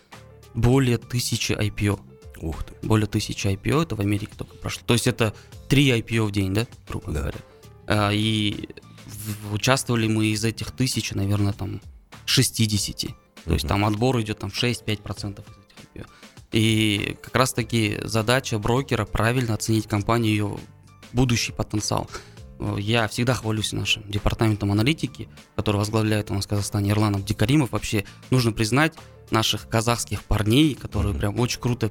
более 0.57 0.99
тысячи 0.99 1.53
IPO. 1.53 2.01
Ух 2.41 2.65
ты. 2.65 2.75
Более 2.87 3.07
тысячи 3.07 3.47
IPO, 3.47 3.83
это 3.85 3.97
в 3.97 4.01
Америке 4.01 4.33
только 4.37 4.57
прошло. 4.57 4.83
То 4.87 4.95
есть 4.95 5.07
это 5.07 5.35
3 5.69 6.01
IPO 6.01 6.25
в 6.27 6.33
день, 6.33 6.53
да, 6.53 6.67
грубо 6.89 7.13
Да. 7.13 7.21
говоря. 7.21 7.39
А, 7.87 8.11
и 8.11 8.69
участвовали 9.53 10.09
мы 10.09 10.27
из 10.27 10.45
этих 10.45 10.73
тысяч, 10.73 11.13
наверное, 11.13 11.53
там 11.53 11.81
60. 12.25 13.15
То 13.45 13.53
есть 13.55 13.67
там 13.69 13.85
отбор 13.85 14.21
идет 14.21 14.39
там 14.41 14.51
6-5% 14.51 15.41
из 15.41 15.57
этих 15.57 16.03
IPO. 16.03 16.07
И 16.53 17.17
как 17.23 17.35
раз 17.37 17.53
таки 17.53 17.99
задача 18.03 18.59
брокера 18.59 19.05
правильно 19.05 19.55
оценить 19.55 19.87
компанию, 19.87 20.31
ее 20.33 20.59
будущий 21.13 21.53
потенциал. 21.53 22.09
Э, 22.59 22.77
Я 22.79 23.09
всегда 23.09 23.35
хвалюсь 23.35 23.73
нашим 23.73 24.09
департаментом 24.11 24.73
аналитики, 24.73 25.29
который 25.55 25.77
возглавляет 25.77 26.31
у 26.31 26.35
нас 26.35 26.47
в 26.47 26.49
Казахстане 26.49 26.91
Ирланов 26.91 27.25
Дикаримов. 27.25 27.73
Вообще 27.73 28.05
нужно 28.31 28.53
признать 28.53 28.95
наших 29.31 29.69
казахских 29.69 30.23
парней, 30.23 30.75
которые 30.75 31.15
прям 31.15 31.39
очень 31.39 31.61
круто 31.61 31.91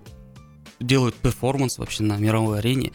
делают 0.80 1.16
перформанс 1.16 1.78
вообще 1.78 2.04
на 2.04 2.18
мировой 2.18 2.60
арене. 2.60 2.92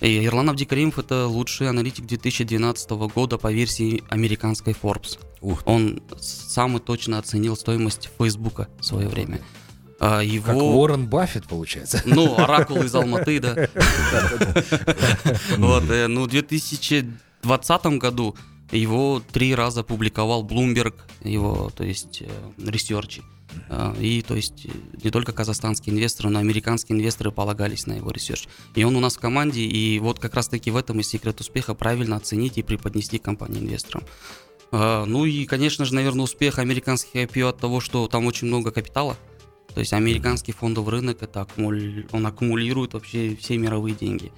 И 0.00 0.24
Ирланов 0.24 0.56
Дикаримов 0.56 0.98
это 0.98 1.26
лучший 1.26 1.68
аналитик 1.68 2.06
2012 2.06 2.90
года 2.90 3.36
по 3.36 3.52
версии 3.52 4.04
американской 4.08 4.74
Forbes. 4.80 5.18
Ух 5.40 5.64
ты. 5.64 5.70
Он 5.70 6.02
самый 6.20 6.80
точно 6.80 7.18
оценил 7.18 7.56
стоимость 7.56 8.08
Фейсбука 8.18 8.68
в 8.78 8.84
свое 8.84 9.08
время. 9.08 9.40
А, 10.00 10.20
Его... 10.20 10.46
Как 10.46 10.56
Уоррен 10.56 11.06
Баффет, 11.06 11.46
получается. 11.46 12.02
Ну, 12.04 12.36
оракул 12.38 12.82
из 12.82 12.94
Алматы, 12.94 13.40
да. 13.40 13.54
Вот, 15.56 15.90
э, 15.90 16.06
ну, 16.06 16.24
в 16.24 16.28
2020 16.28 17.86
году 17.98 18.36
его 18.70 19.22
три 19.32 19.54
раза 19.54 19.82
публиковал 19.82 20.44
Bloomberg, 20.44 20.94
его, 21.22 21.70
то 21.74 21.84
есть, 21.84 22.22
э, 22.22 22.28
ресерчи. 22.64 23.22
А, 23.70 23.94
И, 23.98 24.22
то 24.22 24.36
есть, 24.36 24.66
не 25.02 25.10
только 25.10 25.32
казахстанские 25.32 25.94
инвесторы, 25.94 26.28
но 26.30 26.38
и 26.38 26.42
американские 26.42 26.96
инвесторы 26.96 27.32
полагались 27.32 27.86
на 27.86 27.94
его 27.94 28.10
research. 28.10 28.46
И 28.74 28.84
он 28.84 28.94
у 28.94 29.00
нас 29.00 29.16
в 29.16 29.20
команде, 29.20 29.62
и 29.62 29.98
вот 29.98 30.18
как 30.18 30.34
раз-таки 30.34 30.70
в 30.70 30.76
этом 30.76 31.00
и 31.00 31.02
секрет 31.02 31.40
успеха 31.40 31.74
правильно 31.74 32.16
оценить 32.16 32.58
и 32.58 32.62
преподнести 32.62 33.18
компании 33.18 33.60
инвесторам. 33.60 34.04
А, 34.70 35.04
Ну 35.06 35.24
и, 35.24 35.44
конечно 35.46 35.84
же, 35.84 35.94
наверное, 35.94 36.24
успех 36.24 36.58
американских 36.58 37.14
IPO 37.16 37.48
от 37.48 37.58
того, 37.58 37.80
что 37.80 38.06
там 38.06 38.26
очень 38.26 38.46
много 38.46 38.70
капитала. 38.70 39.16
То 39.74 39.80
есть 39.80 39.92
американский 39.92 40.52
фондовый 40.52 40.92
рынок 40.92 41.22
это 41.22 41.40
аккумули- 41.42 42.08
он 42.12 42.26
аккумулирует 42.26 42.94
вообще 42.94 43.36
все 43.36 43.58
мировые 43.58 43.94
деньги. 43.94 44.32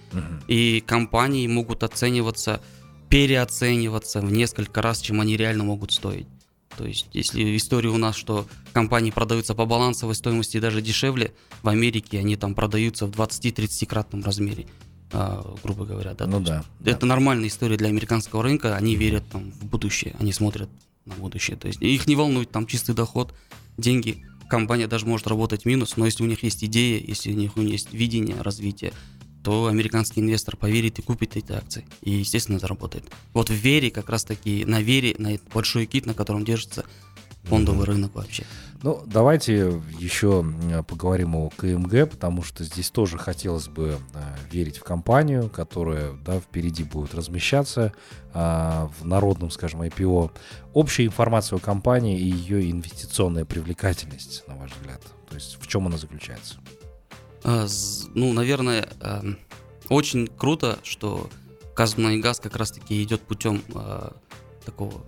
И 0.48 0.82
компании 0.86 1.46
могут 1.46 1.82
оцениваться, 1.82 2.60
переоцениваться 3.08 4.20
в 4.20 4.32
несколько 4.32 4.82
раз, 4.82 5.00
чем 5.00 5.20
они 5.20 5.36
реально 5.36 5.64
могут 5.64 5.92
стоить. 5.92 6.26
То 6.76 6.86
есть, 6.86 7.08
если 7.12 7.56
история 7.56 7.90
у 7.90 7.98
нас, 7.98 8.16
что 8.16 8.46
компании 8.72 9.10
продаются 9.10 9.54
по 9.54 9.66
балансовой 9.66 10.14
стоимости 10.14 10.58
даже 10.60 10.80
дешевле, 10.80 11.32
в 11.62 11.68
Америке 11.68 12.18
они 12.18 12.36
там 12.36 12.54
продаются 12.54 13.06
в 13.06 13.10
20-30 13.10 13.86
кратном 13.86 14.24
размере, 14.24 14.66
а, 15.12 15.54
грубо 15.62 15.84
говоря. 15.84 16.14
Да, 16.14 16.26
Ну 16.26 16.40
да, 16.40 16.64
да. 16.78 16.90
Это 16.90 17.06
нормальная 17.06 17.48
история 17.48 17.76
для 17.76 17.88
американского 17.88 18.42
рынка, 18.42 18.76
они 18.76 18.94
верят 18.96 19.24
там 19.30 19.50
в 19.52 19.66
будущее, 19.66 20.14
они 20.18 20.32
смотрят 20.32 20.70
на 21.04 21.14
будущее. 21.14 21.56
То 21.56 21.66
есть 21.68 21.82
их 21.82 22.06
не 22.06 22.16
волнует 22.16 22.50
там 22.50 22.66
чистый 22.66 22.94
доход, 22.94 23.34
деньги. 23.76 24.24
Компания 24.50 24.88
даже 24.88 25.06
может 25.06 25.28
работать 25.28 25.64
минус, 25.64 25.96
но 25.96 26.04
если 26.06 26.24
у 26.24 26.26
них 26.26 26.42
есть 26.42 26.64
идея, 26.64 27.00
если 27.00 27.32
у 27.32 27.36
них, 27.36 27.56
у 27.56 27.62
них 27.62 27.72
есть 27.72 27.92
видение 27.92 28.42
развития, 28.42 28.92
то 29.44 29.68
американский 29.68 30.20
инвестор 30.20 30.56
поверит 30.56 30.98
и 30.98 31.02
купит 31.02 31.36
эти 31.36 31.52
акции. 31.52 31.86
И, 32.02 32.10
естественно, 32.10 32.58
заработает. 32.58 33.04
Вот 33.32 33.48
в 33.48 33.54
вере, 33.54 33.92
как 33.92 34.10
раз 34.10 34.24
таки, 34.24 34.64
на 34.64 34.82
вере, 34.82 35.14
на 35.18 35.34
этот 35.34 35.48
большой 35.52 35.86
кит, 35.86 36.04
на 36.04 36.14
котором 36.14 36.44
держится 36.44 36.84
фондовый 37.44 37.86
рынок 37.86 38.14
вообще. 38.14 38.44
Ну, 38.82 39.02
давайте 39.04 39.82
еще 39.98 40.42
поговорим 40.88 41.36
о 41.36 41.50
КМГ, 41.50 42.08
потому 42.10 42.42
что 42.42 42.64
здесь 42.64 42.90
тоже 42.90 43.18
хотелось 43.18 43.68
бы 43.68 43.98
а, 44.14 44.36
верить 44.50 44.78
в 44.78 44.84
компанию, 44.84 45.50
которая 45.50 46.14
да, 46.24 46.40
впереди 46.40 46.82
будет 46.82 47.14
размещаться 47.14 47.92
а, 48.32 48.90
в 48.98 49.06
народном, 49.06 49.50
скажем, 49.50 49.82
IPO. 49.82 50.30
Общая 50.72 51.04
информация 51.04 51.58
о 51.58 51.60
компании 51.60 52.18
и 52.18 52.24
ее 52.24 52.70
инвестиционная 52.70 53.44
привлекательность, 53.44 54.44
на 54.46 54.56
ваш 54.56 54.70
взгляд. 54.72 55.02
То 55.28 55.34
есть 55.34 55.58
в 55.60 55.66
чем 55.66 55.86
она 55.86 55.98
заключается? 55.98 56.56
А, 57.44 57.66
ну, 58.14 58.32
наверное, 58.32 58.88
очень 59.90 60.26
круто, 60.26 60.78
что 60.84 61.28
Казмунайгаз 61.74 62.40
как 62.40 62.56
раз-таки 62.56 63.02
идет 63.02 63.20
путем 63.20 63.62
такого 64.64 65.02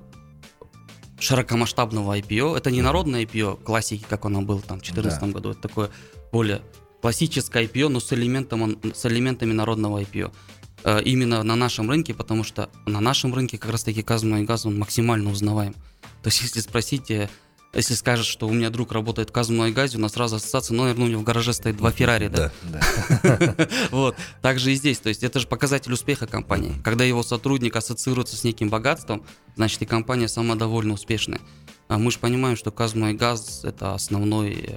широкомасштабного 1.22 2.18
IPO. 2.18 2.56
Это 2.56 2.70
не 2.70 2.82
народное 2.82 3.22
IPO 3.22 3.62
классики, 3.62 4.04
как 4.08 4.24
оно 4.24 4.42
было 4.42 4.60
там 4.60 4.78
в 4.78 4.82
2014 4.82 5.20
да. 5.20 5.26
году. 5.28 5.50
Это 5.50 5.60
такое 5.60 5.90
более 6.32 6.62
классическое 7.00 7.64
IPO, 7.64 7.88
но 7.88 8.00
с, 8.00 8.12
элементом, 8.12 8.78
с 8.92 9.06
элементами 9.06 9.52
народного 9.52 10.02
IPO. 10.02 10.32
Э, 10.84 11.00
именно 11.02 11.42
на 11.42 11.54
нашем 11.54 11.88
рынке, 11.88 12.12
потому 12.12 12.42
что 12.42 12.70
на 12.86 13.00
нашем 13.00 13.32
рынке 13.34 13.56
как 13.56 13.70
раз-таки 13.70 14.02
Казмунайгаз, 14.02 14.66
он 14.66 14.78
максимально 14.78 15.30
узнаваем. 15.30 15.74
То 16.22 16.28
есть, 16.28 16.42
если 16.42 16.60
спросите 16.60 17.30
если 17.74 17.94
скажешь, 17.94 18.26
что 18.26 18.46
у 18.46 18.52
меня 18.52 18.68
друг 18.68 18.92
работает 18.92 19.30
в 19.30 19.32
Казмуной 19.32 19.72
газе, 19.72 19.96
у 19.96 20.00
нас 20.00 20.12
сразу 20.12 20.36
ассоциация, 20.36 20.74
ну, 20.74 20.82
наверное, 20.82 21.06
у 21.06 21.08
него 21.10 21.20
в 21.22 21.24
гараже 21.24 21.54
стоит 21.54 21.76
два 21.76 21.90
Феррари, 21.90 22.28
да? 22.28 22.52
Да. 22.62 23.68
Вот. 23.90 24.14
Также 24.42 24.72
и 24.72 24.74
здесь. 24.74 24.98
То 24.98 25.08
есть 25.08 25.22
это 25.22 25.40
же 25.40 25.46
показатель 25.46 25.92
успеха 25.92 26.26
компании. 26.26 26.74
Когда 26.84 27.04
его 27.04 27.22
сотрудник 27.22 27.74
ассоциируется 27.76 28.36
с 28.36 28.44
неким 28.44 28.68
богатством, 28.68 29.24
значит 29.56 29.80
и 29.82 29.86
компания 29.86 30.28
сама 30.28 30.54
довольно 30.54 30.94
успешная. 30.94 31.40
А 31.88 31.98
мы 31.98 32.10
же 32.10 32.18
понимаем, 32.18 32.56
что 32.56 32.70
Казмуной 32.70 33.14
газ 33.14 33.64
это 33.64 33.94
основной 33.94 34.68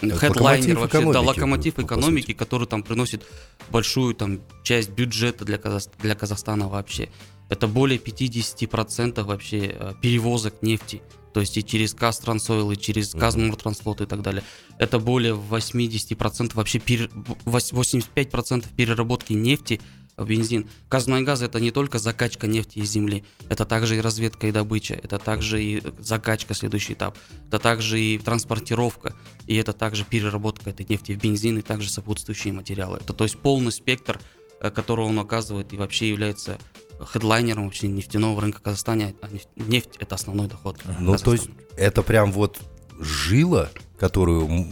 хедлайнер 0.00 0.78
вообще, 0.78 0.98
экономики, 0.98 1.12
да, 1.12 1.20
локомотив 1.20 1.78
экономики, 1.78 2.32
который 2.32 2.66
там 2.66 2.82
приносит 2.82 3.24
большую 3.70 4.14
там 4.14 4.40
часть 4.62 4.90
бюджета 4.90 5.44
для, 5.44 5.58
Казах, 5.58 5.84
для 6.00 6.14
Казахстана 6.14 6.68
вообще. 6.68 7.08
Это 7.48 7.68
более 7.68 7.98
50% 7.98 9.22
вообще 9.22 9.74
э, 9.74 9.92
перевозок 10.00 10.62
нефти. 10.62 11.02
То 11.32 11.40
есть 11.40 11.56
и 11.56 11.64
через 11.64 11.94
Казтрансойл, 11.94 12.70
и 12.70 12.76
через 12.76 13.10
Казмуртранслот 13.10 14.00
и 14.00 14.06
так 14.06 14.22
далее. 14.22 14.44
Это 14.78 15.00
более 15.00 15.34
80% 15.34 16.54
вообще, 16.54 16.78
85% 16.78 18.66
переработки 18.76 19.32
нефти 19.32 19.80
в 20.16 20.26
бензин. 20.26 20.68
Казмайгаз 20.88 21.42
это 21.42 21.60
не 21.60 21.70
только 21.70 21.98
закачка 21.98 22.46
нефти 22.46 22.78
из 22.78 22.90
земли, 22.90 23.24
это 23.48 23.64
также 23.64 23.96
и 23.96 24.00
разведка 24.00 24.46
и 24.46 24.52
добыча, 24.52 24.94
это 24.94 25.18
также 25.18 25.62
и 25.62 25.82
закачка, 25.98 26.54
следующий 26.54 26.92
этап, 26.92 27.18
это 27.48 27.58
также 27.58 28.00
и 28.00 28.18
транспортировка, 28.18 29.14
и 29.46 29.56
это 29.56 29.72
также 29.72 30.04
переработка 30.04 30.70
этой 30.70 30.86
нефти 30.88 31.12
в 31.12 31.18
бензин 31.18 31.58
и 31.58 31.62
также 31.62 31.90
сопутствующие 31.90 32.52
материалы. 32.52 32.98
Это 32.98 33.12
то 33.12 33.24
есть 33.24 33.38
полный 33.38 33.72
спектр, 33.72 34.20
э, 34.60 34.70
который 34.70 35.04
он 35.04 35.18
оказывает 35.18 35.72
и 35.72 35.76
вообще 35.76 36.08
является 36.08 36.58
хедлайнером 37.00 37.64
вообще 37.64 37.88
нефтяного 37.88 38.40
рынка 38.40 38.60
Казахстана, 38.62 39.12
а 39.20 39.28
нефть, 39.28 39.48
нефть 39.56 39.96
это 39.98 40.14
основной 40.14 40.48
доход. 40.48 40.80
Ну, 40.98 41.16
то 41.16 41.32
есть 41.32 41.48
это 41.76 42.02
прям 42.02 42.32
вот 42.32 42.60
жила, 43.00 43.70
которую 43.98 44.68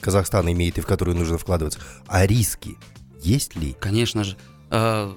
Казахстан 0.00 0.50
имеет 0.50 0.78
и 0.78 0.80
в 0.80 0.86
которую 0.86 1.16
нужно 1.16 1.38
вкладываться. 1.38 1.80
А 2.06 2.26
риски 2.26 2.76
есть 3.22 3.56
ли? 3.56 3.76
Конечно 3.78 4.24
же. 4.24 4.36
Э, 4.70 5.12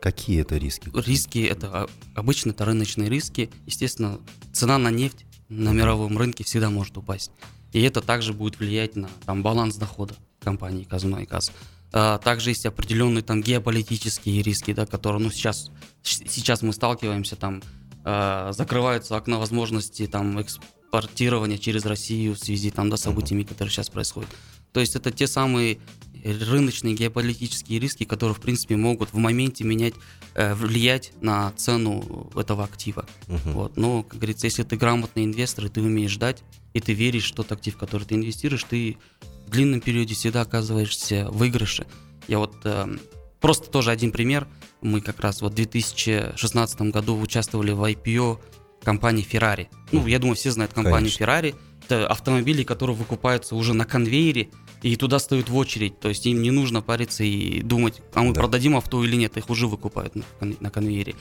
Какие 0.00 0.42
это 0.42 0.56
риски? 0.56 0.90
Риски 0.94 1.38
это 1.38 1.68
а, 1.68 1.86
обычно 2.14 2.50
это 2.50 2.64
рыночные 2.64 3.08
риски. 3.08 3.50
Естественно, 3.66 4.20
цена 4.52 4.78
на 4.78 4.90
нефть 4.90 5.24
на 5.48 5.72
мировом 5.72 6.18
рынке 6.18 6.44
всегда 6.44 6.70
может 6.70 6.96
упасть. 6.96 7.30
И 7.72 7.80
это 7.82 8.00
также 8.00 8.32
будет 8.32 8.58
влиять 8.58 8.96
на 8.96 9.08
там, 9.24 9.42
баланс 9.42 9.76
дохода 9.76 10.14
компании 10.40 10.84
Казуна 10.84 11.22
и 11.22 11.26
Каз. 11.26 11.52
А, 11.92 12.18
также 12.18 12.50
есть 12.50 12.66
определенные 12.66 13.22
там 13.22 13.42
геополитические 13.42 14.42
риски, 14.42 14.72
да, 14.72 14.86
которые, 14.86 15.22
ну, 15.22 15.30
сейчас, 15.30 15.70
сейчас 16.02 16.62
мы 16.62 16.72
сталкиваемся, 16.72 17.36
там, 17.36 17.62
э, 18.04 18.52
закрываются 18.52 19.16
окна 19.16 19.38
возможности 19.38 20.06
там 20.06 20.40
экспортирования 20.40 21.58
через 21.58 21.84
Россию 21.86 22.34
в 22.34 22.38
связи 22.38 22.70
там, 22.70 22.90
да, 22.90 22.96
событиями, 22.96 23.44
которые 23.44 23.72
сейчас 23.72 23.90
происходят. 23.90 24.30
То 24.72 24.80
есть 24.80 24.94
это 24.94 25.10
те 25.10 25.26
самые 25.26 25.78
рыночные 26.22 26.94
геополитические 26.94 27.78
риски, 27.78 28.04
которые, 28.04 28.34
в 28.34 28.40
принципе, 28.40 28.76
могут 28.76 29.12
в 29.12 29.16
моменте 29.16 29.64
менять, 29.64 29.94
э, 30.34 30.54
влиять 30.54 31.12
на 31.20 31.52
цену 31.52 32.30
этого 32.34 32.64
актива. 32.64 33.06
Uh-huh. 33.26 33.52
Вот. 33.52 33.76
Но, 33.76 34.02
как 34.02 34.18
говорится, 34.18 34.46
если 34.46 34.64
ты 34.64 34.76
грамотный 34.76 35.24
инвестор, 35.24 35.66
и 35.66 35.68
ты 35.68 35.80
умеешь 35.80 36.10
ждать, 36.10 36.42
и 36.74 36.80
ты 36.80 36.92
веришь, 36.92 37.24
что 37.24 37.42
тот 37.42 37.52
актив, 37.52 37.74
в 37.74 37.78
который 37.78 38.04
ты 38.04 38.16
инвестируешь, 38.16 38.64
ты 38.64 38.98
в 39.46 39.50
длинном 39.50 39.80
периоде 39.80 40.14
всегда 40.14 40.42
оказываешься 40.42 41.28
в 41.30 41.38
выигрыше. 41.38 41.86
Я 42.28 42.38
вот 42.38 42.56
э, 42.64 42.96
просто 43.40 43.70
тоже 43.70 43.90
один 43.90 44.10
пример. 44.10 44.46
Мы 44.82 45.00
как 45.00 45.20
раз 45.20 45.40
вот 45.40 45.52
в 45.52 45.56
2016 45.56 46.80
году 46.82 47.18
участвовали 47.18 47.72
в 47.72 47.82
IPO 47.82 48.38
компании 48.82 49.26
Ferrari. 49.28 49.68
Ну, 49.92 50.06
я 50.06 50.18
думаю, 50.18 50.36
все 50.36 50.50
знают 50.50 50.72
компанию 50.72 51.12
Конечно. 51.16 51.24
Ferrari. 51.24 51.54
Это 51.84 52.08
автомобили, 52.08 52.64
которые 52.64 52.96
выкупаются 52.96 53.54
уже 53.54 53.72
на 53.72 53.84
конвейере, 53.84 54.48
и 54.82 54.96
туда 54.96 55.20
стоят 55.20 55.48
в 55.48 55.56
очередь. 55.56 56.00
То 56.00 56.08
есть 56.08 56.26
им 56.26 56.42
не 56.42 56.50
нужно 56.50 56.82
париться 56.82 57.22
и 57.22 57.62
думать, 57.62 58.02
а 58.14 58.22
мы 58.22 58.32
да. 58.32 58.40
продадим 58.40 58.76
авто 58.76 59.04
или 59.04 59.14
нет, 59.14 59.36
их 59.36 59.48
уже 59.50 59.68
выкупают 59.68 60.16
на, 60.16 60.24
на 60.40 60.70
конвейере. 60.70 61.14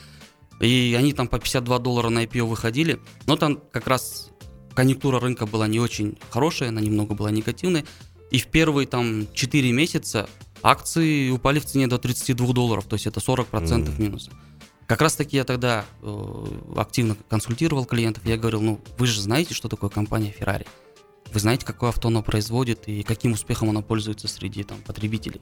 И 0.60 0.96
они 0.98 1.14
там 1.14 1.28
по 1.28 1.38
52 1.38 1.80
доллара 1.80 2.10
на 2.10 2.24
IPO 2.24 2.46
выходили, 2.46 3.00
но 3.28 3.36
там 3.36 3.62
как 3.72 3.88
раз 3.88 4.32
конъюнктура 4.74 5.20
рынка 5.20 5.46
была 5.46 5.68
не 5.68 5.80
очень 5.80 6.18
хорошая, 6.30 6.70
она 6.70 6.82
немного 6.82 7.14
была 7.14 7.32
негативная. 7.32 7.86
И 8.32 8.40
в 8.40 8.48
первые 8.48 8.88
там 8.88 9.28
4 9.34 9.72
месяца 9.72 10.30
акции 10.62 11.30
упали 11.30 11.60
в 11.60 11.66
цене 11.66 11.88
до 11.88 11.98
32 11.98 12.54
долларов, 12.54 12.86
то 12.86 12.96
есть 12.96 13.08
это 13.08 13.20
40% 13.20 13.52
mm. 13.52 14.02
минуса. 14.02 14.32
Как 14.88 15.02
раз 15.02 15.16
таки 15.16 15.38
я 15.38 15.44
тогда 15.44 15.86
э, 16.02 16.46
активно 16.76 17.16
консультировал 17.30 17.86
клиентов, 17.86 18.26
я 18.26 18.38
говорил, 18.38 18.62
ну 18.62 18.82
вы 18.98 19.08
же 19.08 19.22
знаете, 19.22 19.54
что 19.54 19.68
такое 19.68 19.90
компания 19.90 20.34
Ferrari. 20.38 20.68
Вы 21.34 21.40
знаете, 21.40 21.66
какое 21.66 21.90
авто 21.90 22.08
она 22.08 22.22
производит 22.22 22.88
и 22.88 23.04
каким 23.04 23.34
успехом 23.34 23.70
она 23.70 23.82
пользуется 23.82 24.28
среди 24.28 24.64
там, 24.64 24.78
потребителей. 24.82 25.42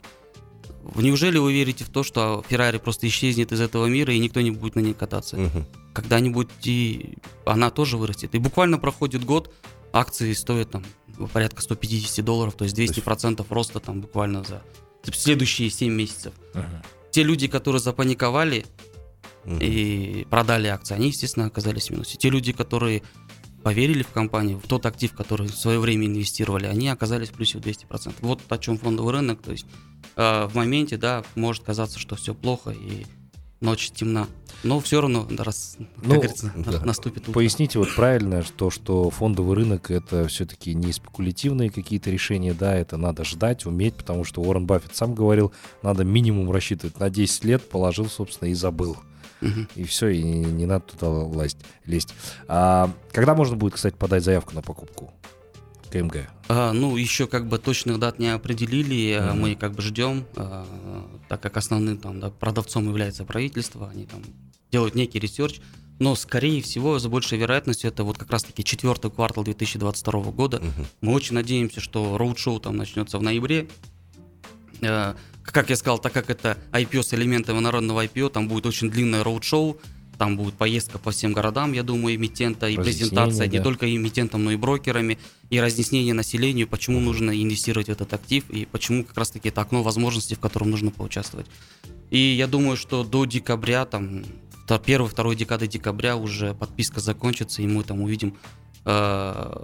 Неужели 0.95 1.37
вы 1.37 1.53
верите 1.53 1.83
в 1.85 1.89
то, 1.89 2.03
что 2.03 2.43
Ferrari 2.49 2.79
просто 2.79 3.07
исчезнет 3.07 3.51
из 3.51 3.61
этого 3.61 3.85
мира 3.85 4.13
и 4.13 4.19
никто 4.19 4.41
не 4.41 4.51
будет 4.51 4.75
на 4.75 4.79
ней 4.79 4.93
кататься? 4.93 5.37
Угу. 5.37 5.65
Когда-нибудь 5.93 6.49
и 6.63 7.17
она 7.45 7.69
тоже 7.69 7.97
вырастет. 7.97 8.35
И 8.35 8.39
буквально 8.39 8.77
проходит 8.77 9.23
год, 9.23 9.53
акции 9.93 10.33
стоят 10.33 10.71
там 10.71 10.83
порядка 11.31 11.61
150 11.61 12.23
долларов, 12.23 12.55
то 12.55 12.63
есть 12.63 12.77
200% 12.77 13.01
процентов 13.01 13.51
роста 13.51 13.79
там 13.79 14.01
буквально 14.01 14.43
за 14.43 14.61
следующие 15.11 15.69
7 15.69 15.91
месяцев. 15.93 16.33
Ага. 16.53 16.83
Те 17.11 17.23
люди, 17.23 17.47
которые 17.47 17.81
запаниковали 17.81 18.65
угу. 19.45 19.57
и 19.59 20.25
продали 20.29 20.67
акции, 20.67 20.95
они, 20.95 21.07
естественно, 21.07 21.47
оказались 21.47 21.87
в 21.87 21.89
минусе. 21.91 22.17
Те 22.17 22.29
люди, 22.29 22.53
которые 22.53 23.03
поверили 23.63 24.03
в 24.03 24.09
компанию, 24.09 24.59
в 24.59 24.67
тот 24.67 24.85
актив, 24.85 25.13
который 25.13 25.47
в 25.47 25.55
свое 25.55 25.79
время 25.79 26.07
инвестировали, 26.07 26.65
они 26.65 26.89
оказались 26.89 27.29
в 27.29 27.33
плюсе 27.33 27.59
в 27.59 27.61
200%. 27.61 28.13
Вот 28.21 28.41
о 28.49 28.57
чем 28.57 28.77
фондовый 28.77 29.13
рынок. 29.13 29.41
То 29.41 29.51
есть 29.51 29.65
э, 30.15 30.47
в 30.47 30.55
моменте, 30.55 30.97
да, 30.97 31.23
может 31.35 31.63
казаться, 31.63 31.97
что 31.97 32.15
все 32.15 32.35
плохо 32.35 32.71
и 32.71 33.05
ночь 33.63 33.89
темна. 33.91 34.27
Но 34.63 34.79
все 34.79 35.01
равно, 35.01 35.27
раз, 35.37 35.77
как 35.77 36.05
ну, 36.05 36.15
говорится, 36.15 36.53
да. 36.55 36.85
наступит 36.85 37.23
утро. 37.23 37.33
Поясните 37.33 37.79
вот 37.79 37.93
правильно, 37.95 38.43
что, 38.43 38.69
что 38.69 39.09
фондовый 39.09 39.57
рынок 39.57 39.91
это 39.91 40.27
все-таки 40.27 40.73
не 40.73 40.93
спекулятивные 40.93 41.69
какие-то 41.69 42.09
решения, 42.11 42.53
да, 42.53 42.75
это 42.75 42.95
надо 42.95 43.25
ждать, 43.25 43.65
уметь, 43.65 43.95
потому 43.95 44.23
что 44.23 44.41
Уоррен 44.41 44.65
Баффет 44.65 44.95
сам 44.95 45.15
говорил, 45.15 45.51
надо 45.81 46.03
минимум 46.05 46.51
рассчитывать 46.51 46.99
на 46.99 47.09
10 47.09 47.43
лет, 47.43 47.67
положил, 47.67 48.05
собственно, 48.05 48.49
и 48.49 48.53
забыл. 48.53 48.97
Угу. 49.41 49.67
И 49.75 49.83
все, 49.83 50.07
и 50.07 50.23
не, 50.23 50.45
не 50.45 50.65
надо 50.65 50.85
туда 50.85 51.09
лазить, 51.09 51.57
лезть. 51.85 52.13
А 52.47 52.89
когда 53.11 53.35
можно 53.35 53.57
будет, 53.57 53.73
кстати, 53.73 53.95
подать 53.95 54.23
заявку 54.23 54.55
на 54.55 54.61
покупку? 54.61 55.11
КМГ? 55.93 56.27
А, 56.47 56.73
ну, 56.73 56.97
еще 56.97 57.27
как 57.27 57.47
бы 57.47 57.59
точных 57.59 57.99
дат 57.99 58.19
не 58.19 58.33
определили, 58.33 59.19
угу. 59.19 59.37
мы 59.37 59.55
как 59.55 59.73
бы 59.73 59.81
ждем, 59.81 60.25
а, 60.35 60.65
так 61.29 61.41
как 61.41 61.57
основным 61.57 61.97
там 61.97 62.19
да, 62.19 62.29
продавцом 62.29 62.87
является 62.87 63.23
правительство, 63.25 63.89
они 63.89 64.05
там 64.05 64.21
делают 64.71 64.95
некий 64.95 65.19
research, 65.19 65.61
но, 65.99 66.15
скорее 66.15 66.61
всего, 66.61 66.97
за 66.97 67.09
большей 67.09 67.37
вероятностью, 67.37 67.89
это 67.89 68.03
вот 68.03 68.17
как 68.17 68.31
раз-таки 68.31 68.63
четвертый 68.63 69.11
квартал 69.11 69.43
2022 69.43 70.31
года. 70.31 70.57
Угу. 70.57 70.85
Мы 71.01 71.13
очень 71.13 71.35
надеемся, 71.35 71.79
что 71.79 72.17
роуд-шоу 72.17 72.59
там 72.59 72.75
начнется 72.75 73.19
в 73.19 73.23
ноябре. 73.23 73.67
А, 74.81 75.15
как 75.43 75.69
я 75.69 75.75
сказал, 75.75 75.99
так 75.99 76.13
как 76.13 76.29
это 76.29 76.57
IPO 76.71 77.03
с 77.03 77.13
элементами 77.13 77.59
народного 77.59 78.03
IPO, 78.05 78.29
там 78.31 78.47
будет 78.47 78.65
очень 78.65 78.89
длинное 78.89 79.23
роуд-шоу, 79.23 79.77
Там 80.23 80.37
будет 80.37 80.53
поездка 80.53 80.99
по 80.99 81.11
всем 81.11 81.33
городам, 81.33 81.73
я 81.73 81.83
думаю, 81.83 82.15
эмитента, 82.15 82.69
и 82.69 82.77
презентация 82.77 83.45
не 83.47 83.57
да. 83.57 83.63
только 83.65 83.93
эмитентам, 83.93 84.45
но 84.45 84.51
и 84.51 84.55
брокерами, 84.55 85.19
и 85.49 85.59
разъяснение 85.59 86.13
населению, 86.13 86.65
почему 86.65 87.01
нужно 87.01 87.31
инвестировать 87.31 87.87
в 87.87 87.91
этот 87.91 88.13
актив, 88.13 88.49
и 88.49 88.63
почему 88.63 89.03
как 89.03 89.17
раз-таки 89.17 89.49
это 89.49 89.59
окно 89.59 89.83
возможностей, 89.83 90.35
в 90.35 90.39
котором 90.39 90.71
нужно 90.71 90.91
поучаствовать. 90.91 91.47
И 92.09 92.17
я 92.17 92.47
думаю, 92.47 92.77
что 92.77 93.03
до 93.03 93.25
декабря, 93.25 93.83
там, 93.83 94.23
первой, 94.85 95.09
второй 95.09 95.35
декады 95.35 95.67
декабря 95.67 96.15
уже 96.15 96.53
подписка 96.53 97.01
закончится, 97.01 97.61
и 97.61 97.67
мы 97.67 97.83
там 97.83 97.99
увидим 97.99 98.37
э, 98.85 99.61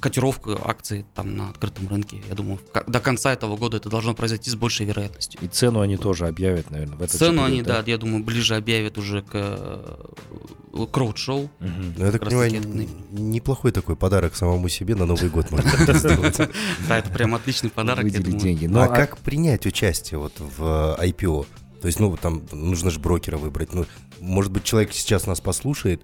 котировку 0.00 0.58
акций 0.64 1.04
там 1.14 1.36
на 1.36 1.50
открытом 1.50 1.88
рынке. 1.88 2.22
Я 2.28 2.34
думаю, 2.34 2.58
до 2.86 3.00
конца 3.00 3.32
этого 3.32 3.56
года 3.56 3.76
это 3.76 3.88
должно 3.88 4.14
произойти 4.14 4.50
с 4.50 4.54
большей 4.54 4.86
вероятностью. 4.86 5.40
И 5.42 5.48
цену 5.48 5.80
они 5.80 5.96
тоже 5.96 6.26
объявят, 6.26 6.70
наверное, 6.70 6.96
в 6.96 7.02
этот 7.02 7.18
Цену 7.18 7.44
период, 7.44 7.46
они, 7.46 7.62
да, 7.62 7.82
я 7.86 7.98
думаю, 7.98 8.24
ближе 8.24 8.56
объявят 8.56 8.98
уже 8.98 9.22
к 9.22 9.30
э, 9.34 10.86
кроуд-шоу. 10.92 11.50
Мгм. 11.60 11.94
Ну, 11.96 12.04
я 12.04 12.12
так 12.12 12.24
понимаю, 12.24 12.54
это 12.54 12.68
неплохой 13.12 13.72
такой 13.72 13.96
подарок 13.96 14.36
самому 14.36 14.68
себе 14.68 14.94
на 14.94 15.06
Новый 15.06 15.30
год 15.30 15.50
можно 15.50 15.70
сделать. 15.94 16.40
Да, 16.88 16.98
это 16.98 17.10
прям 17.10 17.34
отличный 17.34 17.70
подарок, 17.70 18.04
я 18.04 18.04
Выделить 18.04 18.24
думаю. 18.26 18.40
деньги. 18.40 18.66
Ну, 18.66 18.80
а 18.80 18.88
как 18.88 19.18
принять 19.18 19.66
участие 19.66 20.18
вот 20.18 20.34
в 20.38 20.96
э, 20.98 21.08
IPO? 21.08 21.46
То 21.80 21.88
есть, 21.88 22.00
ну, 22.00 22.16
там 22.16 22.42
нужно 22.52 22.90
же 22.90 22.98
брокера 22.98 23.36
выбрать. 23.36 23.74
Ну, 23.74 23.86
может 24.20 24.50
быть, 24.50 24.64
человек 24.64 24.92
сейчас 24.92 25.26
нас 25.26 25.40
послушает, 25.40 26.02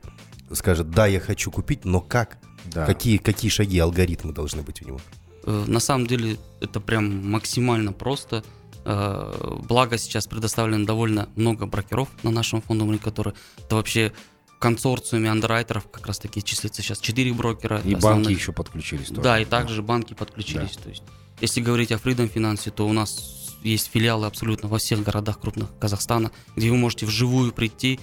скажет, 0.54 0.90
да, 0.90 1.06
я 1.06 1.20
хочу 1.20 1.50
купить, 1.50 1.84
но 1.84 2.00
как? 2.00 2.38
да. 2.66 2.86
Какие, 2.86 3.18
какие 3.18 3.50
шаги, 3.50 3.78
алгоритмы 3.78 4.32
должны 4.32 4.62
быть 4.62 4.82
у 4.82 4.86
него? 4.86 5.00
Э, 5.44 5.64
На 5.66 5.80
самом 5.80 6.06
деле 6.06 6.38
это 6.60 6.80
прям 6.80 7.28
максимально 7.30 7.92
просто. 7.92 8.44
Э, 8.84 9.58
Благо 9.68 9.98
сейчас 9.98 10.26
предоставлено 10.26 10.84
довольно 10.86 11.28
много 11.36 11.66
брокеров 11.66 12.08
на 12.22 12.30
нашем 12.30 12.62
фондовом 12.62 12.90
рынке, 12.90 13.04
которые 13.04 13.34
это 13.58 13.76
вообще 13.76 14.12
в 14.46 14.58
консорциуме 14.58 15.28
андеррайтеров 15.30 15.90
как 15.90 16.06
раз 16.06 16.18
таки 16.20 16.42
числится 16.42 16.82
сейчас 16.82 16.98
4 17.00 17.32
брокера. 17.32 17.78
И 17.84 17.94
основных. 17.94 18.02
банки 18.26 18.38
еще 18.38 18.52
подключились 18.52 19.08
тоже. 19.08 19.22
Да, 19.22 19.40
и 19.40 19.44
также 19.44 19.82
банки 19.82 20.14
подключились. 20.14 20.76
То 20.76 20.88
есть, 20.88 21.02
если 21.40 21.60
говорить 21.60 21.90
о 21.90 21.96
Freedom 21.96 22.32
Finance, 22.32 22.70
то 22.70 22.86
у 22.88 22.92
нас 22.92 23.41
есть 23.62 23.90
филиалы 23.92 24.26
абсолютно 24.26 24.68
во 24.68 24.78
всех 24.78 25.02
городах 25.02 25.40
крупных 25.40 25.68
Казахстана, 25.78 26.30
где 26.56 26.70
вы 26.70 26.76
можете 26.76 27.06
вживую 27.06 27.52
прийти, 27.52 28.00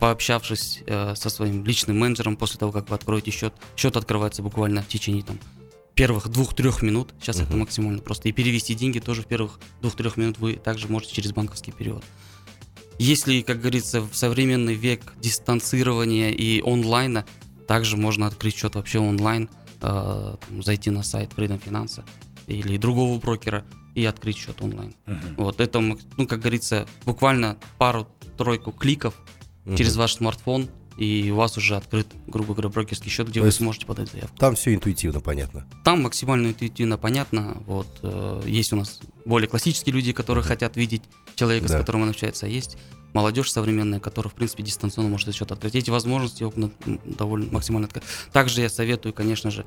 пообщавшись 0.00 0.82
э, 0.86 1.14
со 1.16 1.30
своим 1.30 1.64
личным 1.64 1.98
менеджером 1.98 2.36
после 2.36 2.58
того, 2.58 2.72
как 2.72 2.88
вы 2.90 2.96
откроете 2.96 3.30
счет. 3.30 3.54
Счет 3.76 3.96
открывается 3.96 4.42
буквально 4.42 4.82
в 4.82 4.88
течение 4.88 5.22
там 5.22 5.38
первых 5.94 6.28
двух-трех 6.28 6.82
минут. 6.82 7.14
Сейчас 7.20 7.36
это 7.36 7.50
Мгм. 7.50 7.60
максимально 7.60 8.02
просто. 8.02 8.28
И 8.28 8.32
перевести 8.32 8.74
деньги 8.74 8.98
тоже 8.98 9.22
в 9.22 9.26
первых 9.26 9.58
двух-трех 9.80 10.16
минут 10.16 10.38
вы 10.38 10.54
также 10.54 10.88
можете 10.88 11.14
через 11.14 11.32
банковский 11.32 11.72
перевод. 11.72 12.04
Если, 12.98 13.42
как 13.42 13.60
говорится, 13.60 14.00
в 14.00 14.14
современный 14.14 14.74
век 14.74 15.14
дистанцирования 15.20 16.30
и 16.30 16.62
онлайна, 16.62 17.24
также 17.66 17.96
можно 17.96 18.26
открыть 18.26 18.56
счет 18.56 18.74
вообще 18.74 18.98
онлайн, 18.98 19.48
э, 19.82 20.36
там, 20.48 20.62
зайти 20.62 20.90
на 20.90 21.02
сайт 21.02 21.30
Freedom 21.36 21.62
Finance 21.62 22.04
или 22.46 22.76
другого 22.76 23.18
брокера 23.18 23.64
и 23.96 24.04
открыть 24.04 24.36
счет 24.36 24.60
онлайн. 24.60 24.94
Мгм. 25.06 25.34
Вот 25.38 25.58
это, 25.60 25.80
ну, 25.80 25.96
как 26.28 26.40
говорится, 26.40 26.86
буквально 27.06 27.56
пару-тройку 27.78 28.70
кликов 28.70 29.14
Мгм. 29.64 29.76
через 29.76 29.96
ваш 29.96 30.14
смартфон, 30.16 30.68
и 30.98 31.30
у 31.30 31.36
вас 31.36 31.56
уже 31.56 31.76
открыт, 31.76 32.06
грубо 32.26 32.52
говоря, 32.52 32.68
брокерский 32.68 33.10
счет, 33.10 33.28
где 33.28 33.40
То 33.40 33.46
вы 33.46 33.52
сможете 33.52 33.86
подать 33.86 34.10
заявку. 34.10 34.36
Там 34.36 34.54
все 34.54 34.74
интуитивно 34.74 35.20
понятно. 35.20 35.66
Там 35.82 36.02
максимально 36.02 36.48
интуитивно 36.48 36.98
понятно. 36.98 37.56
Вот 37.66 37.88
э, 38.02 38.42
есть 38.46 38.72
у 38.72 38.76
нас 38.76 39.00
более 39.24 39.48
классические 39.48 39.94
люди, 39.94 40.12
которые 40.12 40.44
хотят 40.44 40.76
видеть 40.76 41.02
человека, 41.34 41.68
Да. 41.68 41.74
с 41.74 41.80
которым 41.80 42.02
он 42.02 42.10
общается, 42.10 42.46
а 42.46 42.48
есть 42.50 42.76
молодежь 43.14 43.50
современная, 43.50 43.98
которая, 43.98 44.30
в 44.30 44.34
принципе, 44.34 44.62
дистанционно 44.62 45.08
может 45.08 45.28
этот 45.28 45.38
счет 45.38 45.50
открыть. 45.52 45.74
Эти 45.74 45.88
возможности 45.90 46.44
окна 46.44 46.70
довольно 47.04 47.50
максимально 47.50 47.86
открыты. 47.86 48.06
Также 48.32 48.60
я 48.60 48.68
советую, 48.68 49.12
конечно 49.14 49.50
же, 49.50 49.64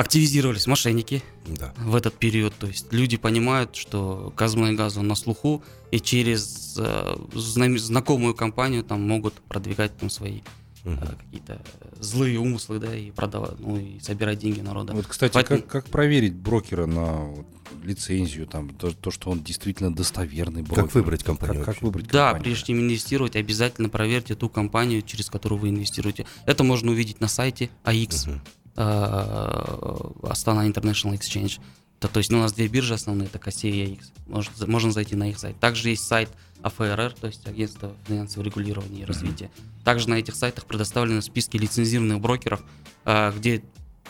активизировались 0.00 0.66
мошенники 0.66 1.22
Да. 1.46 1.74
в 1.78 1.94
этот 1.94 2.14
период. 2.14 2.54
То 2.58 2.66
есть 2.66 2.92
люди 2.92 3.16
понимают, 3.16 3.76
что 3.76 4.32
Казмунай 4.34 4.74
газ 4.74 4.96
он 4.96 5.06
на 5.08 5.14
слуху, 5.14 5.62
и 5.90 6.00
через 6.00 6.74
э, 6.78 7.16
знакомую 7.34 8.34
компанию 8.34 8.82
там 8.82 9.06
могут 9.06 9.34
продвигать 9.34 9.96
там 9.98 10.08
свои 10.10 10.40
э, 10.84 10.90
Мгм. 10.90 11.06
какие-то 11.18 11.60
злые 12.00 12.38
умыслы, 12.38 12.78
да, 12.78 12.96
и 12.96 13.10
продавать, 13.10 13.60
ну 13.60 13.76
и 13.76 14.00
собирать 14.00 14.38
деньги 14.38 14.60
народа. 14.60 14.94
Вот, 14.94 15.06
кстати, 15.06 15.34
Поэтому- 15.34 15.60
как, 15.60 15.68
как 15.70 15.86
проверить 15.90 16.34
брокера 16.34 16.86
на 16.86 17.26
вот 17.26 17.46
лицензию, 17.84 18.46
там, 18.46 18.70
то, 18.70 18.90
то, 18.92 19.10
что 19.10 19.30
он 19.30 19.42
действительно 19.42 19.94
достоверный 19.94 20.62
брокер? 20.62 20.84
Как 20.84 20.94
выбрать 20.94 21.22
компанию 21.22 21.62
Как, 21.64 21.74
как 21.74 21.82
выбрать 21.82 22.06
Да, 22.06 22.28
компанию? 22.30 22.44
прежде 22.44 22.66
чем 22.68 22.80
инвестировать, 22.80 23.36
обязательно 23.36 23.90
проверьте 23.90 24.34
ту 24.34 24.48
компанию, 24.48 25.02
через 25.02 25.28
которую 25.28 25.58
вы 25.60 25.68
инвестируете. 25.68 26.24
Это 26.46 26.64
можно 26.64 26.90
увидеть 26.92 27.20
на 27.20 27.28
сайте 27.28 27.68
AX, 27.84 28.28
Мгм. 28.30 28.40
Э, 28.80 30.28
Астана 30.28 30.66
International 30.68 31.14
Exchange. 31.18 31.60
То, 31.98 32.08
то 32.08 32.18
есть 32.18 32.30
ну, 32.30 32.38
у 32.38 32.40
нас 32.40 32.52
две 32.52 32.66
биржи 32.68 32.94
основные, 32.94 33.28
это 33.32 33.38
и 33.38 33.84
AX. 33.84 34.04
Может, 34.26 34.66
можно 34.66 34.90
зайти 34.90 35.16
на 35.16 35.28
их 35.28 35.38
сайт. 35.38 35.58
Также 35.60 35.90
есть 35.90 36.04
сайт 36.06 36.30
АФРР, 36.62 37.12
то 37.20 37.26
есть 37.26 37.46
Агентство 37.46 37.92
финансового 38.06 38.46
регулирования 38.46 39.02
и 39.02 39.04
развития. 39.04 39.50
Также 39.84 40.08
на 40.08 40.14
этих 40.14 40.34
сайтах 40.34 40.64
предоставлены 40.66 41.20
списки 41.22 41.56
лицензированных 41.58 42.20
брокеров, 42.20 42.62
э, 43.04 43.32
где 43.36 43.62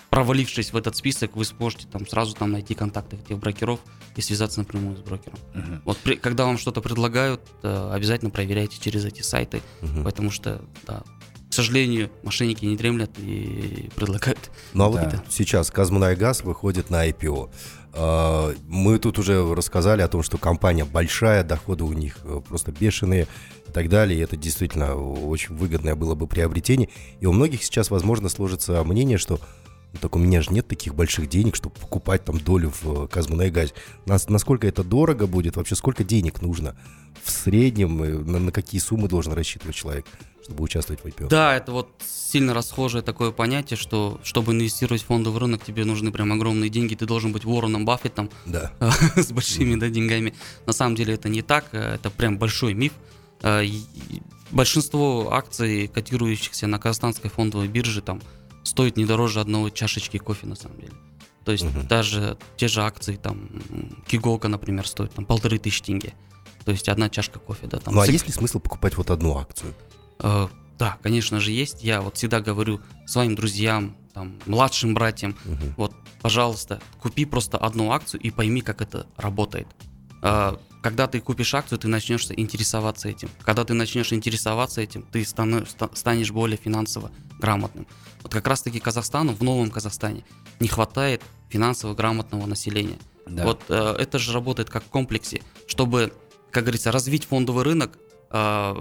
провалившись 0.09 0.73
в 0.73 0.77
этот 0.77 0.97
список, 0.97 1.37
вы 1.37 1.45
сможете 1.45 1.87
там 1.87 2.07
сразу 2.07 2.35
там 2.35 2.51
найти 2.53 2.75
контакты 2.75 3.17
этих 3.17 3.39
брокеров 3.39 3.81
и 4.17 4.21
связаться 4.21 4.59
напрямую 4.59 4.97
с 4.97 5.01
брокером. 5.01 5.39
Мгм. 5.55 5.83
Вот 5.85 5.97
при- 5.99 6.17
когда 6.17 6.47
вам 6.47 6.59
что-то 6.59 6.81
предлагают, 6.81 7.41
э, 7.63 7.91
обязательно 7.93 8.31
проверяйте 8.31 8.77
через 8.81 9.05
эти 9.05 9.23
сайты, 9.23 9.63
Мгм. 9.83 10.03
потому 10.05 10.31
что, 10.33 10.63
да, 10.87 11.03
к 11.51 11.53
сожалению, 11.55 12.11
мошенники 12.23 12.65
не 12.65 12.77
дремлят 12.77 13.11
и 13.19 13.91
предлагают. 13.97 14.51
Ну 14.73 14.85
а 14.85 14.93
Да. 14.95 15.11
вот 15.17 15.25
сейчас 15.33 15.71
Казмунай 15.71 16.15
Газ 16.17 16.43
выходит 16.45 16.91
на 16.91 17.09
IPO. 17.09 17.51
А, 17.93 18.55
Мы 18.69 18.99
тут 19.01 19.19
уже 19.19 19.55
рассказали 19.55 20.01
о 20.03 20.09
том, 20.09 20.23
что 20.23 20.39
компания 20.39 20.85
большая, 20.85 21.43
доходы 21.43 21.83
у 21.85 21.93
них 21.93 22.19
э, 22.23 22.41
просто 22.49 22.71
бешеные 22.71 23.27
и 23.69 23.73
так 23.73 23.89
далее. 23.89 24.19
И 24.21 24.23
это 24.23 24.37
действительно 24.37 24.95
очень 24.95 25.57
выгодное 25.57 25.97
было 25.97 26.15
бы 26.15 26.29
приобретение. 26.29 26.89
И 27.19 27.27
у 27.27 27.33
многих 27.33 27.65
сейчас, 27.65 27.91
возможно, 27.91 28.29
сложится 28.29 28.83
мнение, 28.85 29.19
что 29.19 29.41
«Ну, 29.93 29.99
так 30.01 30.15
у 30.15 30.21
меня 30.21 30.41
же 30.41 30.53
нет 30.53 30.69
таких 30.69 30.95
больших 30.95 31.29
денег, 31.29 31.57
чтобы 31.57 31.75
покупать 31.75 32.25
там 32.25 32.39
долю 32.39 32.73
в 32.81 33.07
э, 33.07 33.09
Казмунайгазе. 33.09 33.73
Нас, 34.07 34.29
насколько 34.29 34.69
это 34.69 34.85
дорого 34.85 35.27
будет? 35.27 35.57
Вообще 35.57 35.75
сколько 35.75 36.05
денег 36.05 36.43
нужно 36.43 36.77
в 37.25 37.31
среднем? 37.33 38.01
э, 38.05 38.19
На, 38.19 38.39
на 38.39 38.53
какие 38.53 38.81
суммы 38.81 39.09
должен 39.09 39.33
рассчитывать 39.33 39.75
человек, 39.75 40.07
чтобы 40.51 40.65
участвовать 40.65 41.01
в 41.03 41.07
IPO? 41.07 41.29
Да, 41.29 41.55
это 41.55 41.71
вот 41.71 41.89
сильно 42.05 42.53
расхожее 42.55 43.03
такое 43.03 43.31
понятие, 43.31 43.77
что 43.77 44.21
чтобы 44.25 44.53
инвестировать 44.53 45.03
в 45.03 45.07
фондовый 45.07 45.39
рынок, 45.41 45.65
тебе 45.65 45.85
нужны 45.85 46.11
прям 46.11 46.33
огромные 46.33 46.69
деньги, 46.71 46.97
ты 46.97 47.07
должен 47.07 47.31
быть 47.33 47.45
Уорреном 47.45 47.85
Баффетом 47.85 48.31
Да. 48.47 48.73
с 49.17 49.31
большими 49.31 49.77
да, 49.77 49.89
деньгами. 49.89 50.35
На 50.67 50.73
самом 50.73 50.97
деле 50.97 51.15
это 51.15 51.29
не 51.29 51.43
так, 51.43 51.67
э, 51.73 51.95
это 51.95 52.11
прям 52.11 52.37
большой 52.37 52.75
миф. 52.75 52.93
Э, 53.43 53.65
Большинство 54.51 55.33
акций, 55.33 55.87
котирующихся 55.87 56.67
на 56.67 56.81
казахстанской 56.81 57.31
фондовой 57.31 57.69
бирже, 57.69 58.03
там 58.03 58.21
стоит 58.65 58.97
не 58.97 59.05
дороже 59.05 59.39
одной 59.41 59.71
чашечки 59.71 60.19
кофе 60.19 60.49
на 60.49 60.57
самом 60.57 60.81
деле. 60.81 60.93
То 61.45 61.53
есть 61.53 61.63
Мгм. 61.65 61.87
даже 61.87 62.37
те 62.57 62.67
же 62.67 62.83
акции, 62.83 63.15
там, 63.15 63.49
м, 63.71 64.03
Киголка, 64.09 64.49
например, 64.49 64.89
стоит 64.89 65.13
там 65.15 65.25
полторы 65.25 65.59
тысячи 65.59 65.85
тенге. 65.85 66.15
То 66.65 66.73
есть 66.73 66.89
одна 66.89 67.09
чашка 67.09 67.39
кофе, 67.39 67.69
да, 67.69 67.79
там. 67.79 67.95
Ну 67.95 68.01
а 68.01 68.07
есть 68.09 68.27
ли 68.27 68.33
смысл 68.33 68.59
покупать 68.59 68.97
вот 68.97 69.11
одну 69.11 69.39
акцию? 69.39 69.73
Э, 70.23 70.49
да, 70.79 70.97
конечно 71.03 71.41
же, 71.41 71.51
есть. 71.53 71.83
Я 71.85 72.01
вот 72.01 72.17
всегда 72.17 72.41
говорю 72.41 72.81
своим 73.07 73.35
друзьям, 73.35 73.97
там, 74.15 74.39
младшим 74.47 74.95
братьям, 74.95 75.37
Мгм. 75.45 75.75
вот, 75.77 75.95
пожалуйста, 76.23 76.81
купи 77.01 77.25
просто 77.25 77.59
одну 77.59 77.93
акцию 77.93 78.21
и 78.21 78.31
пойми, 78.31 78.61
как 78.61 78.81
это 78.83 79.07
работает. 79.17 79.67
Э, 80.23 80.57
Когда 80.83 81.07
ты 81.07 81.21
купишь 81.21 81.53
акцию, 81.55 81.79
ты 81.79 81.89
начнешь 81.89 82.27
интересоваться 82.31 83.11
этим. 83.11 83.29
Когда 83.43 83.65
ты 83.65 83.75
начнешь 83.75 84.15
интересоваться 84.15 84.81
этим, 84.81 85.03
ты 85.03 85.27
станешь 85.27 86.31
более 86.31 86.57
финансово 86.57 87.11
грамотным. 87.39 87.87
Вот 88.23 88.33
как 88.33 88.47
раз-таки 88.47 88.81
Казахстану, 88.81 89.35
в 89.35 89.43
новом 89.43 89.71
Казахстане, 89.71 90.25
не 90.59 90.69
хватает 90.69 91.23
финансово 91.51 91.95
грамотного 91.95 92.47
населения. 92.47 92.97
Да. 93.27 93.45
Вот 93.45 93.63
э, 93.69 93.97
это 93.99 94.19
же 94.19 94.33
работает 94.33 94.71
как 94.71 94.83
в 94.83 94.89
комплексе. 94.89 95.43
Чтобы, 95.67 96.15
как 96.51 96.65
говорится, 96.65 96.91
развить 96.91 97.25
фондовый 97.27 97.65
рынок, 97.65 97.99
э, 98.31 98.75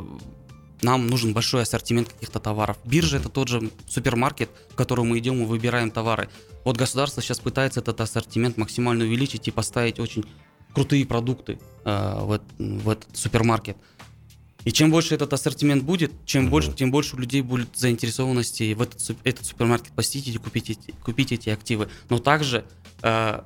нам 0.82 1.08
нужен 1.08 1.34
большой 1.34 1.63
ассортимент 1.63 2.10
каких-то 2.12 2.39
товаров. 2.39 2.78
Биржа 2.86 3.18
это 3.18 3.30
тот 3.30 3.48
же 3.48 3.70
супермаркет, 3.88 4.50
в 4.70 4.76
который 4.76 5.06
мы 5.06 5.20
идем 5.20 5.42
и 5.42 5.46
выбираем 5.46 5.92
товары. 5.92 6.30
Вот 6.63 6.78
государство 6.78 7.22
сейчас 7.22 7.39
пытается 7.39 7.80
этот 7.80 8.00
ассортимент 8.02 8.58
максимально 8.58 9.06
увеличить 9.06 9.48
и 9.48 9.52
поставить 9.52 10.00
очень 10.00 10.26
крутые 10.74 11.06
продукты 11.06 11.60
э, 11.86 12.20
в, 12.22 12.32
эт- 12.34 12.82
в 12.82 12.89
этот 12.89 13.15
супермаркет. 13.15 13.78
И 14.65 14.72
чем 14.72 14.92
больше 14.92 15.15
этот 15.15 15.32
ассортимент 15.34 15.84
будет, 15.84 16.12
чем 16.26 16.44
Мгм. 16.44 16.52
больше, 16.52 16.74
тем 16.74 16.92
больше 16.92 17.15
у 17.15 17.20
людей 17.20 17.42
будет 17.42 17.76
заинтересованности 17.78 18.74
в 18.74 18.82
этот, 18.82 19.18
этот 19.24 19.46
супермаркет 19.46 19.94
посетить 19.94 20.36
и 20.36 20.38
купить 20.38 20.70
эти, 20.72 20.92
купить 21.04 21.32
эти 21.32 21.50
активы. 21.50 21.89
Но 22.10 22.20
также 22.20 22.65
э, 23.02 23.42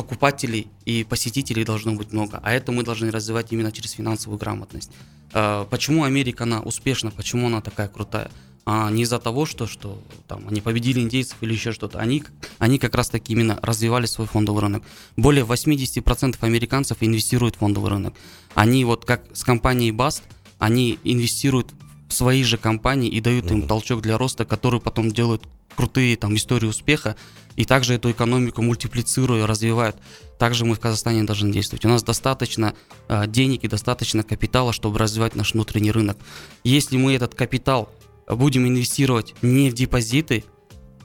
покупателей 0.00 0.68
и 0.86 1.04
посетителей 1.04 1.62
должно 1.64 1.92
быть 1.92 2.12
много. 2.12 2.40
А 2.42 2.52
это 2.52 2.72
мы 2.72 2.82
должны 2.82 3.10
развивать 3.10 3.52
именно 3.52 3.70
через 3.70 3.92
финансовую 3.92 4.38
грамотность. 4.38 4.90
Э, 5.34 5.66
почему 5.68 6.04
Америка, 6.04 6.44
она 6.44 6.60
успешна, 6.60 7.10
почему 7.10 7.48
она 7.48 7.60
такая 7.60 7.88
крутая? 7.88 8.30
А 8.64 8.90
не 8.90 9.02
из-за 9.02 9.18
того, 9.18 9.44
что, 9.44 9.66
что 9.66 10.02
там, 10.26 10.48
они 10.48 10.62
победили 10.62 11.00
индейцев 11.00 11.36
или 11.42 11.52
еще 11.52 11.72
что-то. 11.72 11.98
Они, 11.98 12.22
они 12.58 12.78
как 12.78 12.94
раз 12.94 13.10
таки 13.10 13.32
именно 13.34 13.58
развивали 13.62 14.06
свой 14.06 14.26
фондовый 14.26 14.62
рынок. 14.62 14.82
Более 15.16 15.44
80% 15.44 16.36
американцев 16.40 16.96
инвестируют 17.00 17.56
в 17.56 17.58
фондовый 17.58 17.90
рынок. 17.90 18.14
Они 18.54 18.84
вот 18.86 19.04
как 19.04 19.24
с 19.34 19.44
компанией 19.44 19.92
Bast, 19.92 20.22
они 20.58 20.98
инвестируют 21.04 21.74
свои 22.12 22.42
же 22.42 22.58
компании 22.58 23.08
и 23.08 23.20
дают 23.20 23.50
им 23.50 23.66
толчок 23.66 24.02
для 24.02 24.18
роста, 24.18 24.44
который 24.44 24.80
потом 24.80 25.10
делают 25.10 25.42
крутые 25.76 26.16
там 26.16 26.34
истории 26.34 26.66
успеха 26.66 27.16
и 27.56 27.64
также 27.64 27.94
эту 27.94 28.10
экономику 28.10 28.62
мультиплицируя, 28.62 29.46
развивают. 29.46 29.96
Также 30.38 30.64
мы 30.64 30.74
в 30.74 30.80
Казахстане 30.80 31.24
должны 31.24 31.52
действовать. 31.52 31.84
У 31.84 31.88
нас 31.88 32.02
достаточно 32.02 32.74
э, 33.08 33.26
денег 33.26 33.64
и 33.64 33.68
достаточно 33.68 34.22
капитала, 34.22 34.72
чтобы 34.72 34.98
развивать 34.98 35.36
наш 35.36 35.54
внутренний 35.54 35.90
рынок. 35.90 36.18
Если 36.64 36.96
мы 36.96 37.14
этот 37.14 37.34
капитал 37.34 37.88
будем 38.28 38.66
инвестировать 38.66 39.34
не 39.42 39.70
в 39.70 39.74
депозиты, 39.74 40.44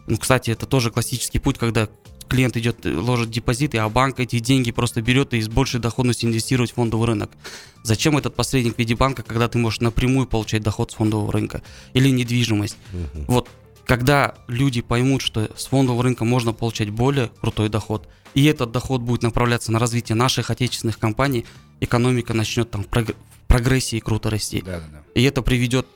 ну, 0.08 0.18
кстати, 0.18 0.52
это 0.52 0.66
тоже 0.66 0.92
классический 0.92 1.40
путь, 1.40 1.58
когда 1.58 1.90
клиент 2.28 2.58
идет, 2.58 2.86
ложит 2.86 3.30
депозиты, 3.30 3.78
а 3.78 3.90
банк 3.90 4.20
эти 4.20 4.40
деньги 4.40 4.72
просто 4.72 5.02
берет 5.02 5.34
и 5.34 5.42
с 5.42 5.48
большей 5.48 5.80
доходностью 5.80 6.30
инвестирует 6.30 6.72
в 6.72 6.76
фондовый 6.76 7.08
рынок. 7.08 7.32
Зачем 7.84 8.18
этот 8.18 8.36
посредник 8.36 8.76
в 8.76 8.80
виде 8.80 8.96
банка, 8.96 9.24
когда 9.24 9.48
ты 9.48 9.58
можешь 9.58 9.80
напрямую 9.80 10.28
получать 10.28 10.64
доход 10.64 10.92
с 10.92 10.96
фондового 10.96 11.32
рынка 11.32 11.62
или 11.94 12.10
недвижимость? 12.10 12.78
Угу. 12.94 13.26
Вот 13.28 13.50
когда 13.86 14.36
люди 14.48 14.82
поймут, 14.82 15.22
что 15.22 15.50
с 15.56 15.68
фондового 15.68 16.04
рынка 16.04 16.26
можно 16.26 16.54
получать 16.54 16.90
более 16.90 17.30
крутой 17.40 17.70
доход, 17.70 18.08
и 18.34 18.44
этот 18.46 18.72
доход 18.72 19.02
будет 19.02 19.22
направляться 19.24 19.72
на 19.72 19.80
развитие 19.80 20.16
наших 20.16 20.50
отечественных 20.50 21.00
компаний, 21.00 21.46
экономика 21.80 22.34
начнет 22.34 22.70
там 22.70 22.84
в 22.84 22.88
прогрессии 23.48 24.00
круто 24.00 24.30
расти. 24.30 24.62
Да, 24.62 24.80
да, 24.80 24.88
да. 24.92 25.04
И 25.14 25.24
это 25.24 25.42
приведет 25.42 25.88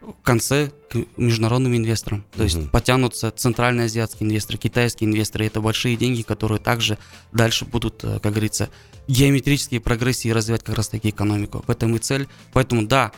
в 0.00 0.22
конце 0.22 0.70
к 0.90 0.96
международным 1.16 1.76
инвесторам. 1.76 2.24
То 2.36 2.44
есть 2.44 2.70
потянутся 2.70 3.30
центральные 3.30 3.86
азиатские 3.86 4.28
инвесторы, 4.28 4.58
китайские 4.58 5.10
инвесторы. 5.10 5.46
Это 5.46 5.60
большие 5.60 5.96
деньги, 5.96 6.22
которые 6.22 6.60
также 6.60 6.98
дальше 7.32 7.64
будут, 7.64 8.04
э, 8.04 8.20
как 8.20 8.32
говорится, 8.32 8.70
геометрические 9.06 9.80
прогрессии 9.80 10.28
развивать 10.30 10.62
как 10.62 10.76
раз 10.76 10.88
таки 10.88 11.10
экономику. 11.10 11.64
В 11.66 11.70
этом 11.70 11.96
и 11.96 11.98
цель. 11.98 12.28
Поэтому 12.52 12.86
да, 12.86 13.12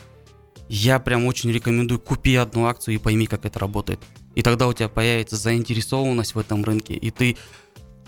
я 0.69 0.99
прям 0.99 1.25
очень 1.25 1.51
рекомендую, 1.51 1.99
купи 1.99 2.35
одну 2.35 2.65
акцию 2.65 2.95
и 2.95 2.97
пойми, 2.97 3.27
как 3.27 3.45
это 3.45 3.59
работает. 3.59 3.99
И 4.35 4.41
тогда 4.41 4.67
у 4.67 4.73
тебя 4.73 4.89
появится 4.89 5.35
заинтересованность 5.35 6.35
в 6.35 6.39
этом 6.39 6.63
рынке, 6.63 6.93
и 6.93 7.11
ты 7.11 7.37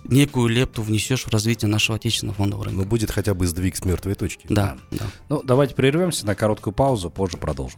некую 0.06 0.48
лепту 0.48 0.82
внесешь 0.82 1.24
в 1.26 1.30
развитие 1.30 1.70
нашего 1.70 1.98
отечественного 1.98 2.36
фондового 2.36 2.66
рынка. 2.66 2.82
Ну, 2.82 2.88
будет 2.88 3.12
хотя 3.12 3.34
бы 3.34 3.46
сдвиг 3.48 3.76
с 3.76 3.86
мертвой 3.86 4.16
точки. 4.16 4.46
Да, 4.50 4.78
да. 4.92 5.06
Ну, 5.30 5.42
давайте 5.44 5.76
прервемся 5.76 6.26
на 6.26 6.36
короткую 6.36 6.74
паузу, 6.74 7.10
позже 7.10 7.38
продолжим. 7.38 7.78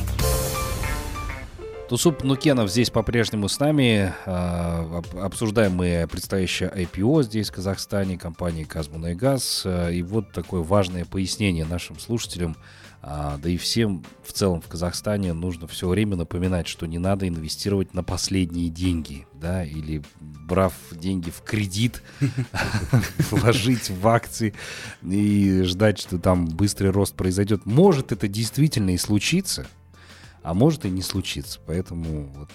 Тусуп 1.91 2.23
Нукенов 2.23 2.71
здесь 2.71 2.89
по-прежнему 2.89 3.49
с 3.49 3.59
нами. 3.59 4.13
А, 4.25 5.01
обсуждаем 5.21 5.73
мы 5.73 6.07
предстоящее 6.09 6.71
IPO 6.73 7.23
здесь, 7.23 7.49
в 7.49 7.53
Казахстане, 7.53 8.17
компании 8.17 8.63
«Казмунайгаз». 8.63 9.63
А, 9.65 9.89
и 9.89 10.01
вот 10.01 10.31
такое 10.31 10.61
важное 10.61 11.03
пояснение 11.03 11.65
нашим 11.65 11.99
слушателям, 11.99 12.55
а, 13.01 13.37
да 13.43 13.49
и 13.49 13.57
всем 13.57 14.05
в 14.23 14.31
целом 14.31 14.61
в 14.61 14.69
Казахстане 14.69 15.33
нужно 15.33 15.67
все 15.67 15.89
время 15.89 16.15
напоминать, 16.15 16.69
что 16.69 16.85
не 16.85 16.97
надо 16.97 17.27
инвестировать 17.27 17.93
на 17.93 18.05
последние 18.05 18.69
деньги, 18.69 19.27
да, 19.33 19.65
или 19.65 20.01
брав 20.21 20.71
деньги 20.91 21.29
в 21.29 21.41
кредит, 21.41 22.03
вложить 23.31 23.89
в 23.89 24.07
акции 24.07 24.53
и 25.03 25.63
ждать, 25.63 25.99
что 25.99 26.19
там 26.19 26.45
быстрый 26.45 26.91
рост 26.91 27.15
произойдет. 27.15 27.65
Может 27.65 28.13
это 28.13 28.29
действительно 28.29 28.91
и 28.91 28.97
случится, 28.97 29.67
а 30.43 30.53
может 30.53 30.85
и 30.85 30.89
не 30.89 31.01
случиться. 31.01 31.59
Поэтому 31.65 32.31
вот 32.35 32.49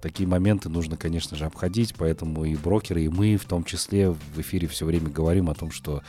такие 0.00 0.28
моменты 0.28 0.68
нужно, 0.68 0.96
конечно 0.96 1.36
же, 1.36 1.46
обходить. 1.46 1.94
Поэтому 1.96 2.44
и 2.44 2.56
брокеры, 2.56 3.02
и 3.02 3.08
мы 3.08 3.36
в 3.36 3.44
том 3.44 3.64
числе 3.64 4.10
в 4.10 4.38
эфире 4.38 4.68
все 4.68 4.84
время 4.84 5.08
говорим 5.08 5.48
о 5.48 5.54
том, 5.54 5.70
что 5.70 6.02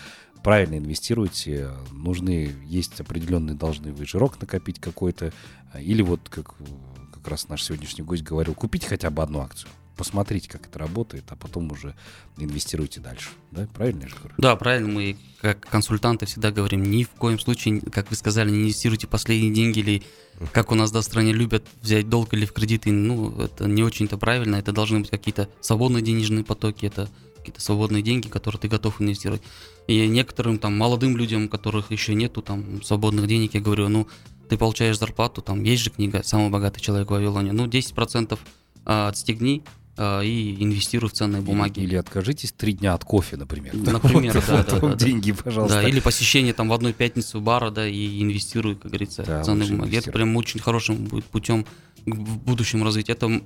правильно 0.44 0.78
инвестируйте, 0.78 1.70
нужны, 1.92 2.52
есть 2.66 3.00
определенные, 3.00 3.56
должны 3.56 3.94
вы 3.94 4.06
жирок 4.06 4.42
накопить 4.42 4.80
какой-то, 4.80 5.32
или 5.80 6.02
вот, 6.02 6.28
как, 6.30 6.56
как 7.14 7.28
раз 7.28 7.48
наш 7.48 7.64
сегодняшний 7.64 8.04
гость 8.04 8.24
говорил, 8.24 8.54
купить 8.54 8.86
хотя 8.86 9.10
бы 9.10 9.24
одну 9.24 9.40
акцию 9.40 9.70
посмотрите, 9.96 10.50
как 10.50 10.68
это 10.68 10.80
работает, 10.80 11.26
а 11.30 11.36
потом 11.36 11.72
уже 11.72 11.96
инвестируйте 12.38 13.00
дальше. 13.00 13.30
Да, 13.52 13.68
правильно 13.74 14.04
я 14.04 14.08
же 14.10 14.16
говорю? 14.16 14.36
Да, 14.38 14.56
правильно. 14.56 14.88
Мы 14.88 15.18
как 15.42 15.60
консультанты 15.62 16.26
всегда 16.26 16.52
говорим, 16.52 16.84
ни 16.84 17.04
в 17.04 17.10
коем 17.10 17.40
случае, 17.40 17.82
как 17.82 18.10
вы 18.10 18.16
сказали, 18.16 18.50
не 18.50 18.62
инвестируйте 18.62 19.08
последние 19.08 19.54
деньги 19.54 19.80
или 19.80 20.04
как 20.52 20.72
у 20.72 20.76
нас 20.76 20.92
в 20.92 21.02
стране 21.02 21.34
любят 21.34 21.66
взять 21.82 22.10
долг 22.10 22.34
или 22.34 22.46
в 22.46 22.54
кредиты. 22.54 22.92
Ну, 22.92 23.40
это 23.40 23.68
не 23.68 23.84
очень-то 23.84 24.18
правильно. 24.18 24.56
Это 24.56 24.72
должны 24.72 25.02
быть 25.02 25.10
какие-то 25.10 25.50
свободные 25.62 26.02
денежные 26.02 26.44
потоки, 26.44 26.86
это 26.86 27.10
какие-то 27.38 27.62
свободные 27.62 28.02
деньги, 28.02 28.30
которые 28.30 28.60
ты 28.60 28.68
готов 28.70 29.02
инвестировать. 29.02 29.42
И 29.88 30.08
некоторым 30.08 30.58
там 30.60 30.78
молодым 30.78 31.18
людям, 31.18 31.50
которых 31.50 31.92
еще 31.92 32.16
нету 32.16 32.42
там 32.42 32.82
свободных 32.82 33.28
денег, 33.28 33.54
я 33.54 33.62
говорю, 33.62 33.90
ну, 33.90 34.08
ты 34.50 34.58
получаешь 34.58 34.98
зарплату, 34.98 35.42
там 35.42 35.64
есть 35.64 35.84
же 35.84 35.90
книга 35.90 36.22
«Самый 36.24 36.50
богатый 36.50 36.80
человек 36.80 37.10
в 37.10 37.12
Вавилоне», 37.12 37.52
ну, 37.52 37.66
10% 37.66 38.40
а, 38.86 39.10
отстегни, 39.10 39.64
и 39.98 40.56
инвестирую 40.60 41.10
в 41.10 41.14
ценные 41.14 41.42
бумаги. 41.42 41.80
Или, 41.80 41.90
или 41.90 41.96
откажитесь 41.96 42.52
три 42.52 42.74
дня 42.74 42.94
от 42.94 43.04
кофе, 43.04 43.38
например. 43.38 43.76
Например, 43.94 44.34
вот, 44.34 44.46
да, 44.48 44.64
да, 44.64 44.80
да, 44.80 44.96
деньги, 44.96 45.32
пожалуйста. 45.32 45.82
Да, 45.82 45.88
или 45.88 46.00
посещение 46.00 46.54
там 46.54 46.70
в 46.70 46.74
одной 46.74 46.94
пятницу 46.94 47.40
бара, 47.40 47.70
да, 47.70 47.88
и 47.88 48.22
инвестирую, 48.22 48.76
как 48.76 48.88
говорится, 48.92 49.24
да, 49.24 49.42
в 49.42 49.46
ценные 49.46 49.70
бумаги. 49.70 49.98
Это 49.98 50.12
прям 50.12 50.36
очень 50.36 50.60
хорошим 50.60 50.96
будет 51.06 51.26
путем 51.26 51.66
в 52.06 52.40
будущем 52.40 52.84
развития. 52.84 53.14
Это 53.14 53.42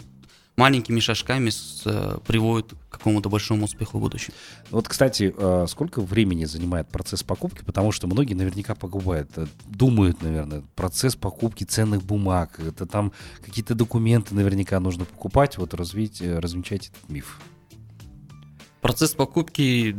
маленькими 0.57 0.99
шажками 0.99 1.51
с, 1.51 1.83
э, 1.85 2.17
приводит 2.25 2.73
к 2.89 2.97
какому-то 2.97 3.29
большому 3.29 3.65
успеху 3.65 3.99
в 3.99 4.01
будущем. 4.01 4.33
Вот, 4.71 4.87
кстати, 4.87 5.33
э, 5.37 5.65
сколько 5.69 6.01
времени 6.01 6.45
занимает 6.45 6.87
процесс 6.87 7.21
покупки? 7.21 7.63
Потому 7.63 7.91
что 7.91 8.07
многие 8.07 8.33
наверняка 8.33 8.73
покупают, 8.73 9.29
э, 9.35 9.45
думают, 9.67 10.23
наверное, 10.23 10.63
процесс 10.75 11.15
покупки 11.15 11.63
ценных 11.63 12.03
бумаг, 12.03 12.59
это 12.59 12.87
там 12.87 13.11
какие-то 13.45 13.75
документы 13.75 14.33
наверняка 14.33 14.79
нужно 14.79 15.05
покупать. 15.05 15.57
Вот 15.59 15.75
развить, 15.75 16.21
развенчать 16.21 16.87
этот 16.87 17.09
миф. 17.09 17.39
Процесс 18.81 19.11
покупки 19.11 19.95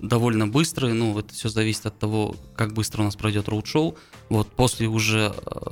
довольно 0.00 0.48
быстрый, 0.48 0.92
ну, 0.92 1.16
это 1.18 1.32
все 1.32 1.48
зависит 1.48 1.86
от 1.86 1.98
того, 1.98 2.34
как 2.56 2.72
быстро 2.72 3.02
у 3.02 3.04
нас 3.04 3.14
пройдет 3.14 3.48
роуд-шоу. 3.48 3.96
Вот 4.28 4.48
после 4.48 4.88
уже 4.88 5.32
э, 5.36 5.70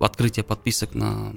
открытия 0.00 0.42
подписок 0.42 0.94
на 0.94 1.32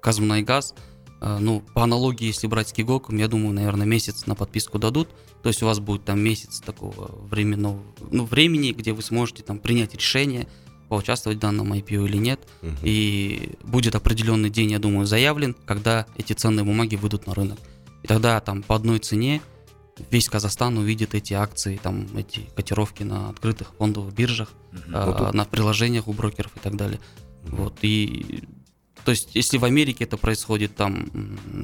Казмунайгаз, 0.00 0.74
газ 0.74 0.93
ну, 1.40 1.62
по 1.74 1.84
аналогии, 1.84 2.26
если 2.26 2.46
брать 2.46 2.68
с 2.68 2.72
Кигоком, 2.72 3.16
я 3.16 3.28
думаю, 3.28 3.54
наверное, 3.54 3.86
месяц 3.86 4.26
на 4.26 4.34
подписку 4.34 4.78
дадут. 4.78 5.08
То 5.42 5.48
есть 5.48 5.62
у 5.62 5.66
вас 5.66 5.78
будет 5.78 6.04
там 6.04 6.20
месяц 6.20 6.60
такого 6.60 7.10
временного, 7.28 7.82
ну, 8.10 8.24
времени, 8.24 8.72
где 8.72 8.92
вы 8.92 9.02
сможете 9.02 9.42
там 9.42 9.58
принять 9.58 9.94
решение, 9.94 10.48
поучаствовать 10.88 11.38
в 11.38 11.40
данном 11.40 11.72
IPO 11.72 12.06
или 12.06 12.16
нет. 12.16 12.40
Угу. 12.62 12.70
И 12.82 13.52
будет 13.62 13.94
определенный 13.94 14.50
день, 14.50 14.72
я 14.72 14.78
думаю, 14.78 15.06
заявлен, 15.06 15.54
когда 15.66 16.06
эти 16.16 16.32
ценные 16.32 16.64
бумаги 16.64 16.96
выйдут 16.96 17.26
на 17.26 17.34
рынок. 17.34 17.58
И 18.02 18.06
тогда 18.06 18.40
там 18.40 18.62
по 18.62 18.74
одной 18.74 18.98
цене 18.98 19.40
весь 20.10 20.28
Казахстан 20.28 20.76
увидит 20.76 21.14
эти 21.14 21.34
акции, 21.34 21.80
там 21.82 22.06
эти 22.16 22.40
котировки 22.54 23.02
на 23.02 23.30
открытых 23.30 23.72
фондовых 23.78 24.12
биржах, 24.14 24.50
угу. 24.72 24.80
а, 24.92 25.30
на 25.32 25.44
приложениях 25.44 26.08
у 26.08 26.12
брокеров 26.12 26.56
и 26.56 26.60
так 26.60 26.76
далее. 26.76 27.00
Угу. 27.46 27.56
Вот 27.56 27.78
и 27.82 28.44
то 29.04 29.10
есть, 29.10 29.34
если 29.34 29.58
в 29.58 29.64
Америке 29.64 30.04
это 30.04 30.16
происходит 30.16 30.74
там 30.76 31.10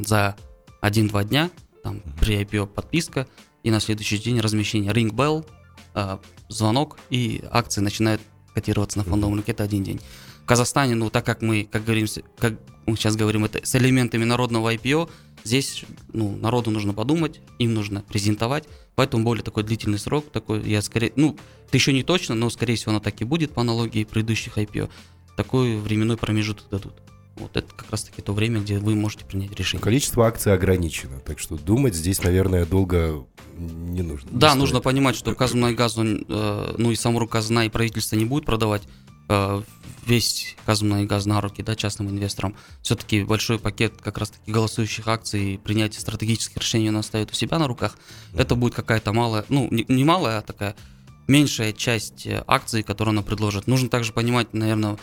за 0.06 0.36
1-2 0.82 1.24
дня, 1.24 1.50
там 1.82 2.02
при 2.20 2.40
IPO 2.42 2.66
подписка, 2.66 3.26
и 3.62 3.70
на 3.70 3.80
следующий 3.80 4.18
день 4.18 4.40
размещение 4.40 4.92
ring 4.92 5.10
bell, 5.10 5.46
э, 5.94 6.18
звонок, 6.48 6.98
и 7.08 7.42
акции 7.50 7.80
начинают 7.80 8.20
котироваться 8.54 8.98
на 8.98 9.04
фондовом 9.04 9.34
рынке, 9.34 9.52
это 9.52 9.64
один 9.64 9.84
день. 9.84 10.00
В 10.42 10.46
Казахстане, 10.46 10.94
ну, 10.94 11.10
так 11.10 11.24
как 11.24 11.42
мы, 11.42 11.64
как 11.70 11.84
говорим, 11.84 12.06
как 12.38 12.54
мы 12.86 12.96
сейчас 12.96 13.16
говорим, 13.16 13.44
это 13.44 13.64
с 13.64 13.74
элементами 13.74 14.24
народного 14.24 14.74
IPO, 14.74 15.08
здесь, 15.44 15.84
ну, 16.12 16.36
народу 16.36 16.70
нужно 16.70 16.92
подумать, 16.92 17.40
им 17.58 17.72
нужно 17.74 18.02
презентовать, 18.02 18.64
поэтому 18.96 19.24
более 19.24 19.44
такой 19.44 19.62
длительный 19.62 19.98
срок, 19.98 20.30
такой, 20.30 20.68
я 20.68 20.82
скорее, 20.82 21.12
ну, 21.16 21.36
это 21.68 21.76
еще 21.76 21.92
не 21.92 22.02
точно, 22.02 22.34
но, 22.34 22.50
скорее 22.50 22.76
всего, 22.76 22.90
оно 22.90 23.00
так 23.00 23.20
и 23.20 23.24
будет 23.24 23.52
по 23.52 23.60
аналогии 23.62 24.04
предыдущих 24.04 24.58
IPO, 24.58 24.90
такой 25.36 25.78
временной 25.78 26.16
промежуток 26.16 26.68
дадут. 26.68 26.94
Вот 27.36 27.56
это 27.56 27.72
как 27.74 27.90
раз-таки 27.90 28.22
то 28.22 28.32
время, 28.32 28.60
где 28.60 28.78
вы 28.78 28.94
можете 28.94 29.24
принять 29.24 29.52
решение. 29.58 29.82
Количество 29.82 30.26
акций 30.26 30.52
ограничено, 30.52 31.20
так 31.20 31.38
что 31.38 31.56
думать 31.56 31.94
здесь, 31.94 32.22
наверное, 32.22 32.66
долго 32.66 33.24
не 33.56 34.02
нужно. 34.02 34.28
Да, 34.32 34.52
не 34.52 34.58
нужно 34.58 34.80
понимать, 34.80 35.16
что 35.16 35.34
Казмунайгаз, 35.34 35.96
э, 35.98 36.74
ну 36.78 36.90
и 36.90 36.96
сам 36.96 37.16
Казна 37.26 37.66
и 37.66 37.68
правительство 37.68 38.16
не 38.16 38.24
будет 38.24 38.44
продавать 38.44 38.82
э, 39.28 39.62
весь 40.06 40.56
газ 40.66 40.82
на 41.26 41.40
руки, 41.40 41.62
да, 41.62 41.76
частным 41.76 42.08
инвесторам. 42.10 42.56
Все-таки 42.82 43.22
большой 43.22 43.58
пакет 43.58 43.94
как 44.02 44.18
раз-таки 44.18 44.50
голосующих 44.50 45.06
акций 45.08 45.54
и 45.54 45.56
принятие 45.58 46.00
стратегических 46.00 46.58
решений 46.58 46.88
он 46.88 46.96
оставит 46.96 47.30
у 47.30 47.34
себя 47.34 47.58
на 47.58 47.66
руках. 47.66 47.96
Это 48.34 48.54
будет 48.54 48.74
какая-то 48.74 49.12
малая, 49.12 49.44
ну, 49.48 49.68
не, 49.70 49.84
не 49.88 50.04
малая, 50.04 50.38
а 50.38 50.42
такая 50.42 50.74
меньшая 51.26 51.72
часть 51.72 52.26
э, 52.26 52.42
акций, 52.46 52.82
которую 52.82 53.12
она 53.12 53.22
предложит. 53.22 53.66
Нужно 53.66 53.88
также 53.88 54.12
понимать, 54.12 54.52
наверное, 54.52 54.98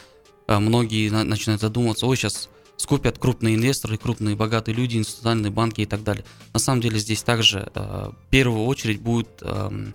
многие 0.48 1.10
на, 1.10 1.24
начинают 1.24 1.62
задумываться, 1.62 2.06
ой, 2.06 2.16
сейчас 2.18 2.50
скупят 2.78 3.18
крупные 3.18 3.56
инвесторы, 3.56 3.98
крупные 3.98 4.36
богатые 4.36 4.76
люди, 4.76 4.98
институциональные 4.98 5.52
банки 5.52 5.82
и 5.82 5.86
так 5.86 6.04
далее. 6.04 6.24
На 6.54 6.60
самом 6.60 6.82
деле 6.82 7.00
здесь 7.00 7.24
также 7.24 7.70
э, 7.74 7.80
в 7.80 8.30
первую 8.30 8.66
очередь 8.66 9.02
будет 9.02 9.30
э, 9.42 9.92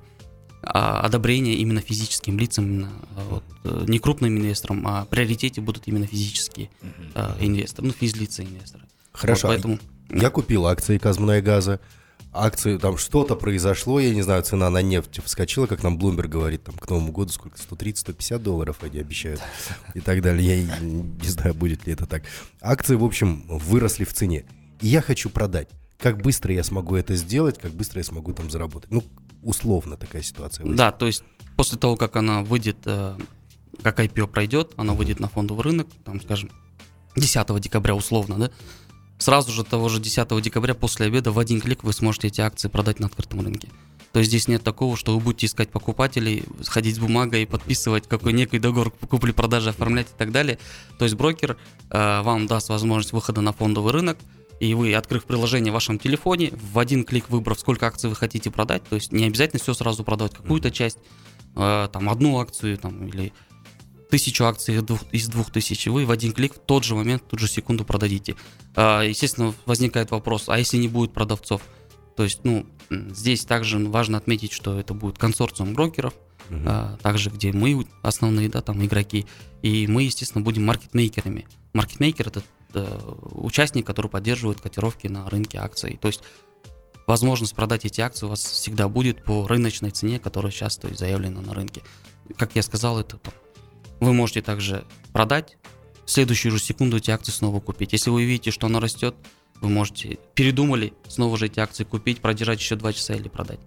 одобрение 0.63 1.55
именно 1.55 1.81
физическим 1.81 2.39
лицам, 2.39 2.67
именно, 2.67 2.93
э, 3.17 3.23
вот, 3.31 3.45
э, 3.65 3.85
не 3.89 3.99
крупным 3.99 4.37
инвесторам, 4.37 4.87
а 4.87 5.05
в 5.05 5.09
приоритете 5.09 5.61
будут 5.61 5.85
именно 5.87 6.07
физические 6.07 6.71
э, 7.15 7.37
инвесторы, 7.41 7.89
ну, 7.89 7.95
физлица 7.95 8.43
инвесторы. 8.43 8.85
Хорошо. 9.13 9.49
Вот 9.49 9.55
поэтому... 9.55 9.79
Я 10.11 10.31
купил 10.31 10.67
акции 10.67 10.99
Казмунайгаза. 10.99 11.81
Акции, 12.35 12.79
там 12.79 12.97
что-то 12.97 13.37
произошло, 13.37 14.01
я 14.01 14.15
не 14.15 14.23
знаю, 14.23 14.43
цена 14.43 14.71
на 14.71 14.81
нефть 14.81 15.21
вскочила, 15.23 15.67
как 15.67 15.83
нам 15.83 15.99
Блумберг 15.99 16.31
говорит, 16.31 16.65
там 16.65 16.75
к 16.77 16.89
Новому 16.89 17.13
году 17.13 17.31
сколько, 17.31 17.59
130-150 17.59 18.39
долларов 18.39 18.79
они 18.81 19.01
обещают 19.01 19.41
и 19.93 20.01
так 20.01 20.23
далее. 20.23 20.57
Я 20.57 20.63
не 20.63 21.29
знаю, 21.29 21.55
будет 21.55 21.87
ли 21.87 21.93
это 21.93 22.07
так. 22.07 22.23
Акции, 22.63 22.95
в 22.95 23.05
общем, 23.05 23.45
выросли 23.49 24.05
в 24.05 24.15
цене. 24.15 24.47
И 24.81 24.89
я 24.89 25.03
хочу 25.03 25.29
продать. 25.29 25.69
Как 25.99 26.23
быстро 26.23 26.55
я 26.55 26.65
смогу 26.65 26.97
это 26.97 27.15
сделать, 27.17 27.59
как 27.59 27.73
быстро 27.73 28.01
я 28.01 28.05
смогу 28.05 28.33
там 28.33 28.51
заработать. 28.51 28.91
Ну, 28.91 29.05
условно 29.43 29.99
такая 29.99 30.23
ситуация. 30.23 30.67
Да, 30.67 30.91
то 30.91 31.07
есть 31.07 31.23
после 31.57 31.79
того, 31.79 31.97
как 31.97 32.17
она 32.17 32.43
выйдет, 32.43 32.79
э, 32.87 33.17
как 33.83 34.01
IPO 34.01 34.27
пройдет, 34.27 34.73
она 34.77 34.95
выйдет 34.95 35.21
на 35.21 35.29
фондовый 35.29 35.65
рынок, 35.65 35.87
там, 36.05 36.21
скажем, 36.21 36.51
10 37.15 37.61
декабря 37.61 37.95
условно, 37.95 38.37
да, 38.39 38.51
сразу 39.23 39.53
же 39.53 39.65
того 39.65 39.89
же 39.89 40.01
10 40.01 40.43
декабря 40.43 40.75
после 40.75 41.07
обеда 41.07 41.33
в 41.33 41.39
один 41.39 41.61
клик 41.61 41.85
вы 41.85 41.93
сможете 41.93 42.29
эти 42.29 42.41
акции 42.41 42.69
продать 42.69 42.99
на 42.99 43.07
открытом 43.07 43.41
рынке. 43.41 43.69
То 44.13 44.19
есть 44.19 44.29
здесь 44.31 44.47
нет 44.47 44.63
такого, 44.63 44.97
что 44.97 45.15
вы 45.15 45.21
будете 45.21 45.47
искать 45.47 45.71
покупателей, 45.71 46.45
сходить 46.61 46.97
с 46.97 46.99
бумагой, 46.99 47.47
подписывать 47.47 48.07
какой 48.07 48.35
некий 48.35 48.59
договор 48.59 48.91
купли-продажи, 48.91 49.71
оформлять 49.71 50.09
и 50.09 50.19
так 50.19 50.33
далее. 50.33 50.59
То 50.99 51.07
есть 51.07 51.15
брокер 51.15 51.57
э, 51.91 52.23
вам 52.23 52.47
даст 52.47 52.69
возможность 52.69 53.13
выхода 53.15 53.41
на 53.41 53.53
фондовый 53.53 53.93
рынок, 53.93 54.19
и 54.61 54.75
вы, 54.75 54.95
открыв 54.95 55.25
приложение 55.25 55.73
в 55.73 55.75
вашем 55.75 55.99
телефоне, 55.99 56.53
в 56.53 56.79
один 56.79 57.05
клик 57.05 57.31
выбрав, 57.31 57.59
сколько 57.59 57.87
акций 57.87 58.11
вы 58.11 58.17
хотите 58.17 58.51
продать, 58.51 58.85
то 58.85 58.97
есть 58.97 59.13
не 59.13 59.25
обязательно 59.25 59.61
все 59.61 59.73
сразу 59.73 60.05
продавать, 60.05 60.35
какую-то 60.35 60.71
часть, 60.71 60.99
э, 61.57 61.89
там 61.91 62.11
одну 62.11 62.39
акцию 62.39 62.77
там, 62.77 63.07
или 63.07 63.33
тысячу 64.13 64.45
акций 64.45 64.77
из 65.11 65.29
двух 65.29 65.51
тысяч, 65.51 65.87
вы 65.87 66.05
в 66.05 66.11
один 66.11 66.33
клик 66.33 66.57
в 66.57 66.59
тот 66.59 66.85
же 66.85 66.95
момент, 66.95 67.23
в 67.23 67.29
ту 67.29 67.39
же 67.39 67.49
секунду 67.49 67.83
продадите. 67.83 68.37
А, 68.77 69.01
естественно, 69.01 69.55
возникает 69.65 70.11
вопрос, 70.11 70.51
а 70.51 70.59
если 70.59 70.77
не 70.77 70.87
будет 70.87 71.15
продавцов? 71.15 71.63
То 72.15 72.25
есть, 72.25 72.41
ну, 72.45 72.67
здесь 72.91 73.47
также 73.47 73.79
важно 73.79 74.19
отметить, 74.19 74.53
что 74.53 74.79
это 74.79 74.93
будет 74.93 75.17
консорциум 75.17 75.73
брокеров, 75.73 76.13
uh-huh. 76.51 76.63
а, 76.67 76.99
также 76.99 77.31
где 77.31 77.55
мы 77.55 77.87
основные, 78.03 78.51
да, 78.51 78.61
там 78.61 78.85
игроки, 78.85 79.25
и 79.63 79.87
мы, 79.87 80.03
естественно, 80.03 80.45
будем 80.45 80.67
маркетмейкерами. 80.67 81.47
Маркетмейкер 81.73 82.29
это, 82.29 82.43
это 82.69 83.03
участник, 83.31 83.87
который 83.87 84.11
поддерживает 84.11 84.61
котировки 84.61 85.07
на 85.07 85.27
рынке 85.31 85.57
акций. 85.57 85.99
То 85.99 86.09
есть 86.09 86.21
возможность 87.07 87.55
продать 87.55 87.87
эти 87.87 88.03
акции 88.03 88.27
у 88.27 88.29
вас 88.29 88.45
всегда 88.45 88.91
будет 88.91 89.25
по 89.25 89.47
рыночной 89.47 89.91
цене, 89.91 90.19
которая 90.19 90.53
сейчас 90.53 90.77
то 90.77 90.89
есть, 90.89 91.01
заявлена 91.01 91.41
на 91.41 91.55
рынке. 91.55 91.83
Как 92.37 92.55
я 92.57 92.63
сказал, 92.63 93.01
это 93.01 93.17
там, 93.17 93.33
вы 94.03 94.13
можете 94.13 94.43
также 94.43 94.85
продать, 95.13 95.57
в 96.05 96.11
следующую 96.11 96.53
же 96.53 96.59
секунду 96.59 96.97
эти 96.97 97.11
акции 97.11 97.31
снова 97.31 97.61
купить. 97.61 97.93
Если 97.93 98.11
вы 98.11 98.25
видите, 98.25 98.51
что 98.51 98.67
она 98.67 98.81
растет, 98.81 99.15
вы 99.61 99.69
можете, 99.69 100.19
передумали, 100.35 100.93
снова 101.07 101.39
же 101.39 101.47
эти 101.47 101.61
акции 101.61 101.85
купить, 101.85 102.21
продержать 102.21 102.61
еще 102.61 102.75
2 102.75 102.93
часа 102.93 103.15
или 103.15 103.29
продать. 103.29 103.61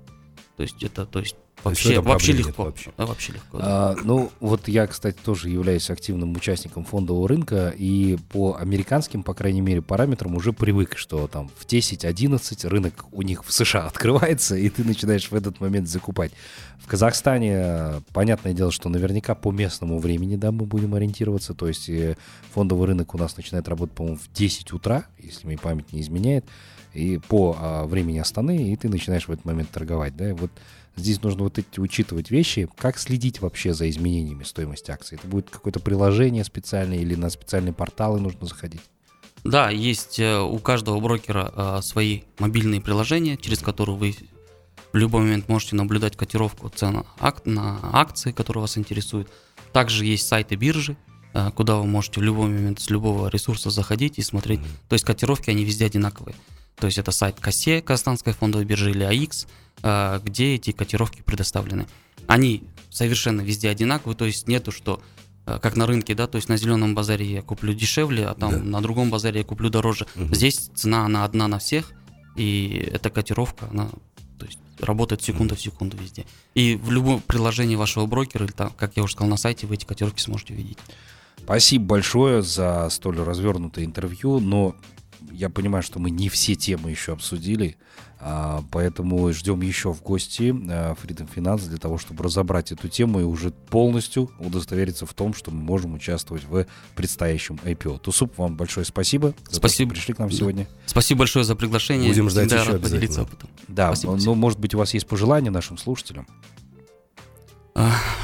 То 0.58 0.64
есть 0.64 0.84
это, 0.84 1.06
то 1.06 1.20
есть 1.20 1.38
Вообще, 1.64 2.00
вообще 2.00 2.34
легко. 2.34 2.66
Вообще. 2.66 2.92
Да, 2.98 3.06
вообще 3.06 3.34
легко. 3.34 3.58
Да. 3.58 3.64
А, 3.66 3.96
ну, 4.04 4.32
вот 4.40 4.68
я, 4.68 4.86
кстати, 4.86 5.18
тоже 5.24 5.50
являюсь 5.50 5.90
активным 5.90 6.36
участником 6.36 6.86
фондового 6.86 7.28
рынка, 7.28 7.74
и 7.76 8.18
по 8.30 8.56
американским, 8.56 9.24
по 9.24 9.34
крайней 9.34 9.62
мере, 9.62 9.82
параметрам 9.82 10.36
уже 10.36 10.54
привык, 10.54 10.96
что 10.98 11.28
там 11.28 11.50
в 11.58 11.66
10-11 11.66 12.68
рынок 12.68 13.06
у 13.12 13.22
них 13.24 13.44
в 13.44 13.52
США 13.52 13.86
открывается, 13.88 14.56
и 14.56 14.70
ты 14.70 14.84
начинаешь 14.84 15.32
в 15.32 15.34
этот 15.34 15.60
момент 15.60 15.88
закупать. 15.88 16.32
В 16.78 16.88
Казахстане, 16.88 18.04
понятное 18.14 18.54
дело, 18.54 18.72
что 18.72 18.90
наверняка 18.90 19.34
по 19.34 19.52
местному 19.52 19.98
времени, 19.98 20.36
да, 20.36 20.52
мы 20.52 20.66
будем 20.66 20.94
ориентироваться, 20.94 21.56
то 21.56 21.68
есть 21.68 21.90
э, 21.90 22.16
фондовый 22.54 22.88
рынок 22.88 23.16
у 23.16 23.18
нас 23.18 23.38
начинает 23.38 23.68
работать, 23.68 23.96
по-моему, 23.96 24.20
в 24.20 24.32
10 24.34 24.72
утра, 24.72 25.06
если 25.18 25.48
мне 25.48 25.58
память 25.58 25.92
не 25.94 26.02
изменяет, 26.02 26.46
и 26.94 27.20
по 27.28 27.58
а, 27.60 27.86
времени 27.86 28.20
Астаны, 28.20 28.72
и 28.72 28.76
ты 28.76 28.88
начинаешь 28.88 29.28
в 29.28 29.32
этот 29.32 29.46
момент 29.46 29.70
торговать, 29.70 30.16
да, 30.16 30.34
вот 30.34 30.52
Здесь 30.96 31.22
нужно 31.22 31.44
вот 31.44 31.58
эти 31.58 31.80
учитывать 31.80 32.32
вещи. 32.32 32.70
Как 32.78 32.98
следить 32.98 33.42
вообще 33.42 33.74
за 33.74 33.90
изменениями 33.90 34.44
стоимости 34.44 34.92
акций? 34.92 35.18
Это 35.18 35.28
будет 35.28 35.50
какое-то 35.50 35.80
приложение 35.80 36.44
специальное 36.44 37.00
или 37.00 37.16
на 37.16 37.30
специальные 37.30 37.74
порталы 37.74 38.20
нужно 38.20 38.48
заходить? 38.48 38.82
Да, 39.44 39.70
есть 39.70 40.20
э, 40.20 40.40
у 40.40 40.58
каждого 40.58 41.00
брокера 41.00 41.54
э, 41.56 41.80
свои 41.84 42.22
мобильные 42.40 42.82
приложения, 42.82 43.38
через 43.38 43.60
которые 43.60 43.96
вы 43.96 44.16
в 44.92 44.98
любой 44.98 45.22
момент 45.22 45.50
можете 45.50 45.76
наблюдать 45.76 46.16
котировку 46.16 46.70
цен 46.70 47.04
на 47.44 47.80
акции, 47.92 48.32
которые 48.32 48.62
вас 48.62 48.78
интересуют. 48.78 49.30
Также 49.72 50.06
есть 50.06 50.26
сайты 50.28 50.56
биржи, 50.56 50.98
э, 51.34 51.52
куда 51.52 51.76
вы 51.76 51.86
можете 51.86 52.22
в 52.22 52.24
любой 52.24 52.48
момент 52.48 52.80
с 52.80 52.90
любого 52.90 53.28
ресурса 53.28 53.70
заходить 53.70 54.18
и 54.18 54.24
смотреть. 54.24 54.62
То 54.90 54.94
есть 54.94 55.06
котировки, 55.06 55.50
они 55.52 55.64
везде 55.64 55.86
одинаковые. 55.86 56.36
То 56.78 56.88
есть 56.88 56.98
это 56.98 57.12
сайт 57.12 57.40
КАСЕ, 57.40 57.82
Казахстанской 57.82 58.34
фондовой 58.34 58.66
биржи, 58.66 58.92
или 58.92 59.04
АИКС, 59.04 59.48
а, 59.82 60.20
где 60.20 60.56
эти 60.56 60.72
котировки 60.72 61.22
предоставлены. 61.22 61.88
Они 62.28 62.64
совершенно 62.90 63.42
везде 63.42 63.70
одинаковые, 63.70 64.16
то 64.16 64.26
есть 64.26 64.48
нету, 64.48 64.72
что 64.72 65.02
а, 65.46 65.60
как 65.60 65.76
на 65.76 65.86
рынке, 65.86 66.16
да, 66.16 66.28
то 66.28 66.38
есть 66.38 66.50
на 66.50 66.58
зеленом 66.58 66.96
базаре 66.96 67.26
я 67.26 67.42
куплю 67.42 67.74
дешевле, 67.74 68.26
а 68.26 68.34
там 68.34 68.52
да. 68.52 68.58
на 68.60 68.82
другом 68.82 69.10
базаре 69.10 69.40
я 69.40 69.46
куплю 69.46 69.70
дороже. 69.70 70.08
Угу. 70.16 70.34
Здесь 70.34 70.70
цена, 70.74 71.06
она 71.06 71.24
одна 71.24 71.48
на 71.48 71.60
всех, 71.60 71.92
и 72.36 72.90
эта 72.92 73.10
котировка, 73.10 73.68
она 73.72 73.90
то 74.38 74.46
есть, 74.46 74.60
работает 74.80 75.22
секунда 75.22 75.56
в 75.56 75.62
секунду 75.62 75.98
везде. 75.98 76.26
И 76.56 76.76
в 76.76 76.92
любом 76.92 77.22
приложении 77.22 77.76
вашего 77.76 78.06
брокера, 78.06 78.46
или 78.46 78.52
там, 78.52 78.72
как 78.72 78.98
я 78.98 79.04
уже 79.04 79.14
сказал, 79.14 79.30
на 79.30 79.38
сайте 79.38 79.68
вы 79.68 79.76
эти 79.76 79.86
котировки 79.86 80.20
сможете 80.20 80.54
увидеть. 80.54 80.78
Спасибо 81.38 81.86
большое 81.86 82.42
за 82.42 82.90
столь 82.90 83.20
развернутое 83.20 83.86
интервью, 83.86 84.40
но 84.40 84.76
я 85.32 85.50
понимаю, 85.50 85.84
что 85.84 86.00
мы 86.00 86.10
не 86.10 86.30
все 86.30 86.56
темы 86.56 86.92
еще 86.92 87.14
обсудили, 87.14 87.78
а, 88.20 88.64
поэтому 88.72 89.32
ждем 89.34 89.62
еще 89.62 89.94
в 89.94 90.02
гости 90.02 90.54
а, 90.70 90.96
Freedom 90.96 91.30
Finance 91.34 91.68
для 91.68 91.78
того, 91.78 91.98
чтобы 91.98 92.24
разобрать 92.24 92.72
эту 92.72 92.88
тему 92.88 93.20
и 93.20 93.24
уже 93.24 93.52
полностью 93.52 94.32
удостовериться 94.40 95.06
в 95.06 95.14
том, 95.14 95.34
что 95.34 95.52
мы 95.52 95.62
можем 95.62 95.94
участвовать 95.94 96.44
в 96.44 96.66
предстоящем 96.96 97.60
IPO. 97.64 98.00
Тусуп, 98.00 98.38
вам 98.38 98.56
большое 98.56 98.86
спасибо. 98.86 99.34
За 99.50 99.58
спасибо. 99.58 99.90
То, 99.90 99.96
пришли 99.96 100.14
к 100.14 100.20
нам 100.20 100.32
сегодня. 100.32 100.68
Спасибо 100.86 101.20
большое 101.20 101.46
за 101.46 101.56
приглашение. 101.56 102.10
Будем 102.10 102.30
ждать 102.30 102.48
Всегда 102.48 102.64
еще 102.64 102.80
поделиться 102.80 103.22
опытом. 103.24 103.50
Да, 103.68 103.94
спасибо, 103.96 104.16
ну, 104.16 104.36
может 104.36 104.60
быть, 104.60 104.74
у 104.74 104.78
вас 104.78 104.94
есть 104.94 105.08
пожелания 105.08 105.52
нашим 105.52 105.78
слушателям? 105.78 106.28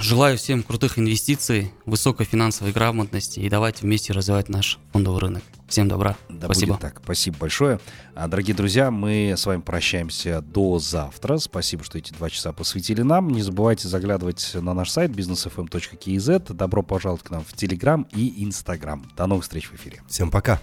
Желаю 0.01 0.37
всем 0.37 0.63
крутых 0.63 0.97
инвестиций, 0.97 1.71
высокой 1.85 2.25
финансовой 2.25 2.73
грамотности 2.73 3.39
и 3.39 3.49
давайте 3.49 3.83
вместе 3.83 4.13
развивать 4.13 4.49
наш 4.49 4.79
фондовый 4.91 5.21
рынок. 5.21 5.43
Всем 5.67 5.87
добра. 5.87 6.17
Да 6.27 6.47
Спасибо. 6.47 6.77
так. 6.77 7.01
Спасибо 7.03 7.37
большое. 7.37 7.79
А, 8.15 8.27
дорогие 8.27 8.55
друзья, 8.55 8.91
мы 8.91 9.35
с 9.37 9.45
вами 9.45 9.61
прощаемся 9.61 10.41
до 10.41 10.79
завтра. 10.79 11.37
Спасибо, 11.37 11.83
что 11.83 11.97
эти 11.97 12.11
два 12.13 12.29
часа 12.29 12.51
посвятили 12.51 13.03
нам. 13.03 13.29
Не 13.29 13.41
забывайте 13.41 13.87
заглядывать 13.87 14.51
на 14.53 14.73
наш 14.73 14.89
сайт 14.89 15.11
businessfm.kz. 15.11 16.53
Добро 16.53 16.81
пожаловать 16.81 17.23
к 17.23 17.29
нам 17.29 17.43
в 17.45 17.53
Телеграм 17.53 18.07
и 18.13 18.43
Инстаграм. 18.43 19.05
До 19.15 19.27
новых 19.27 19.43
встреч 19.43 19.67
в 19.67 19.75
эфире. 19.75 20.01
Всем 20.07 20.31
пока. 20.31 20.59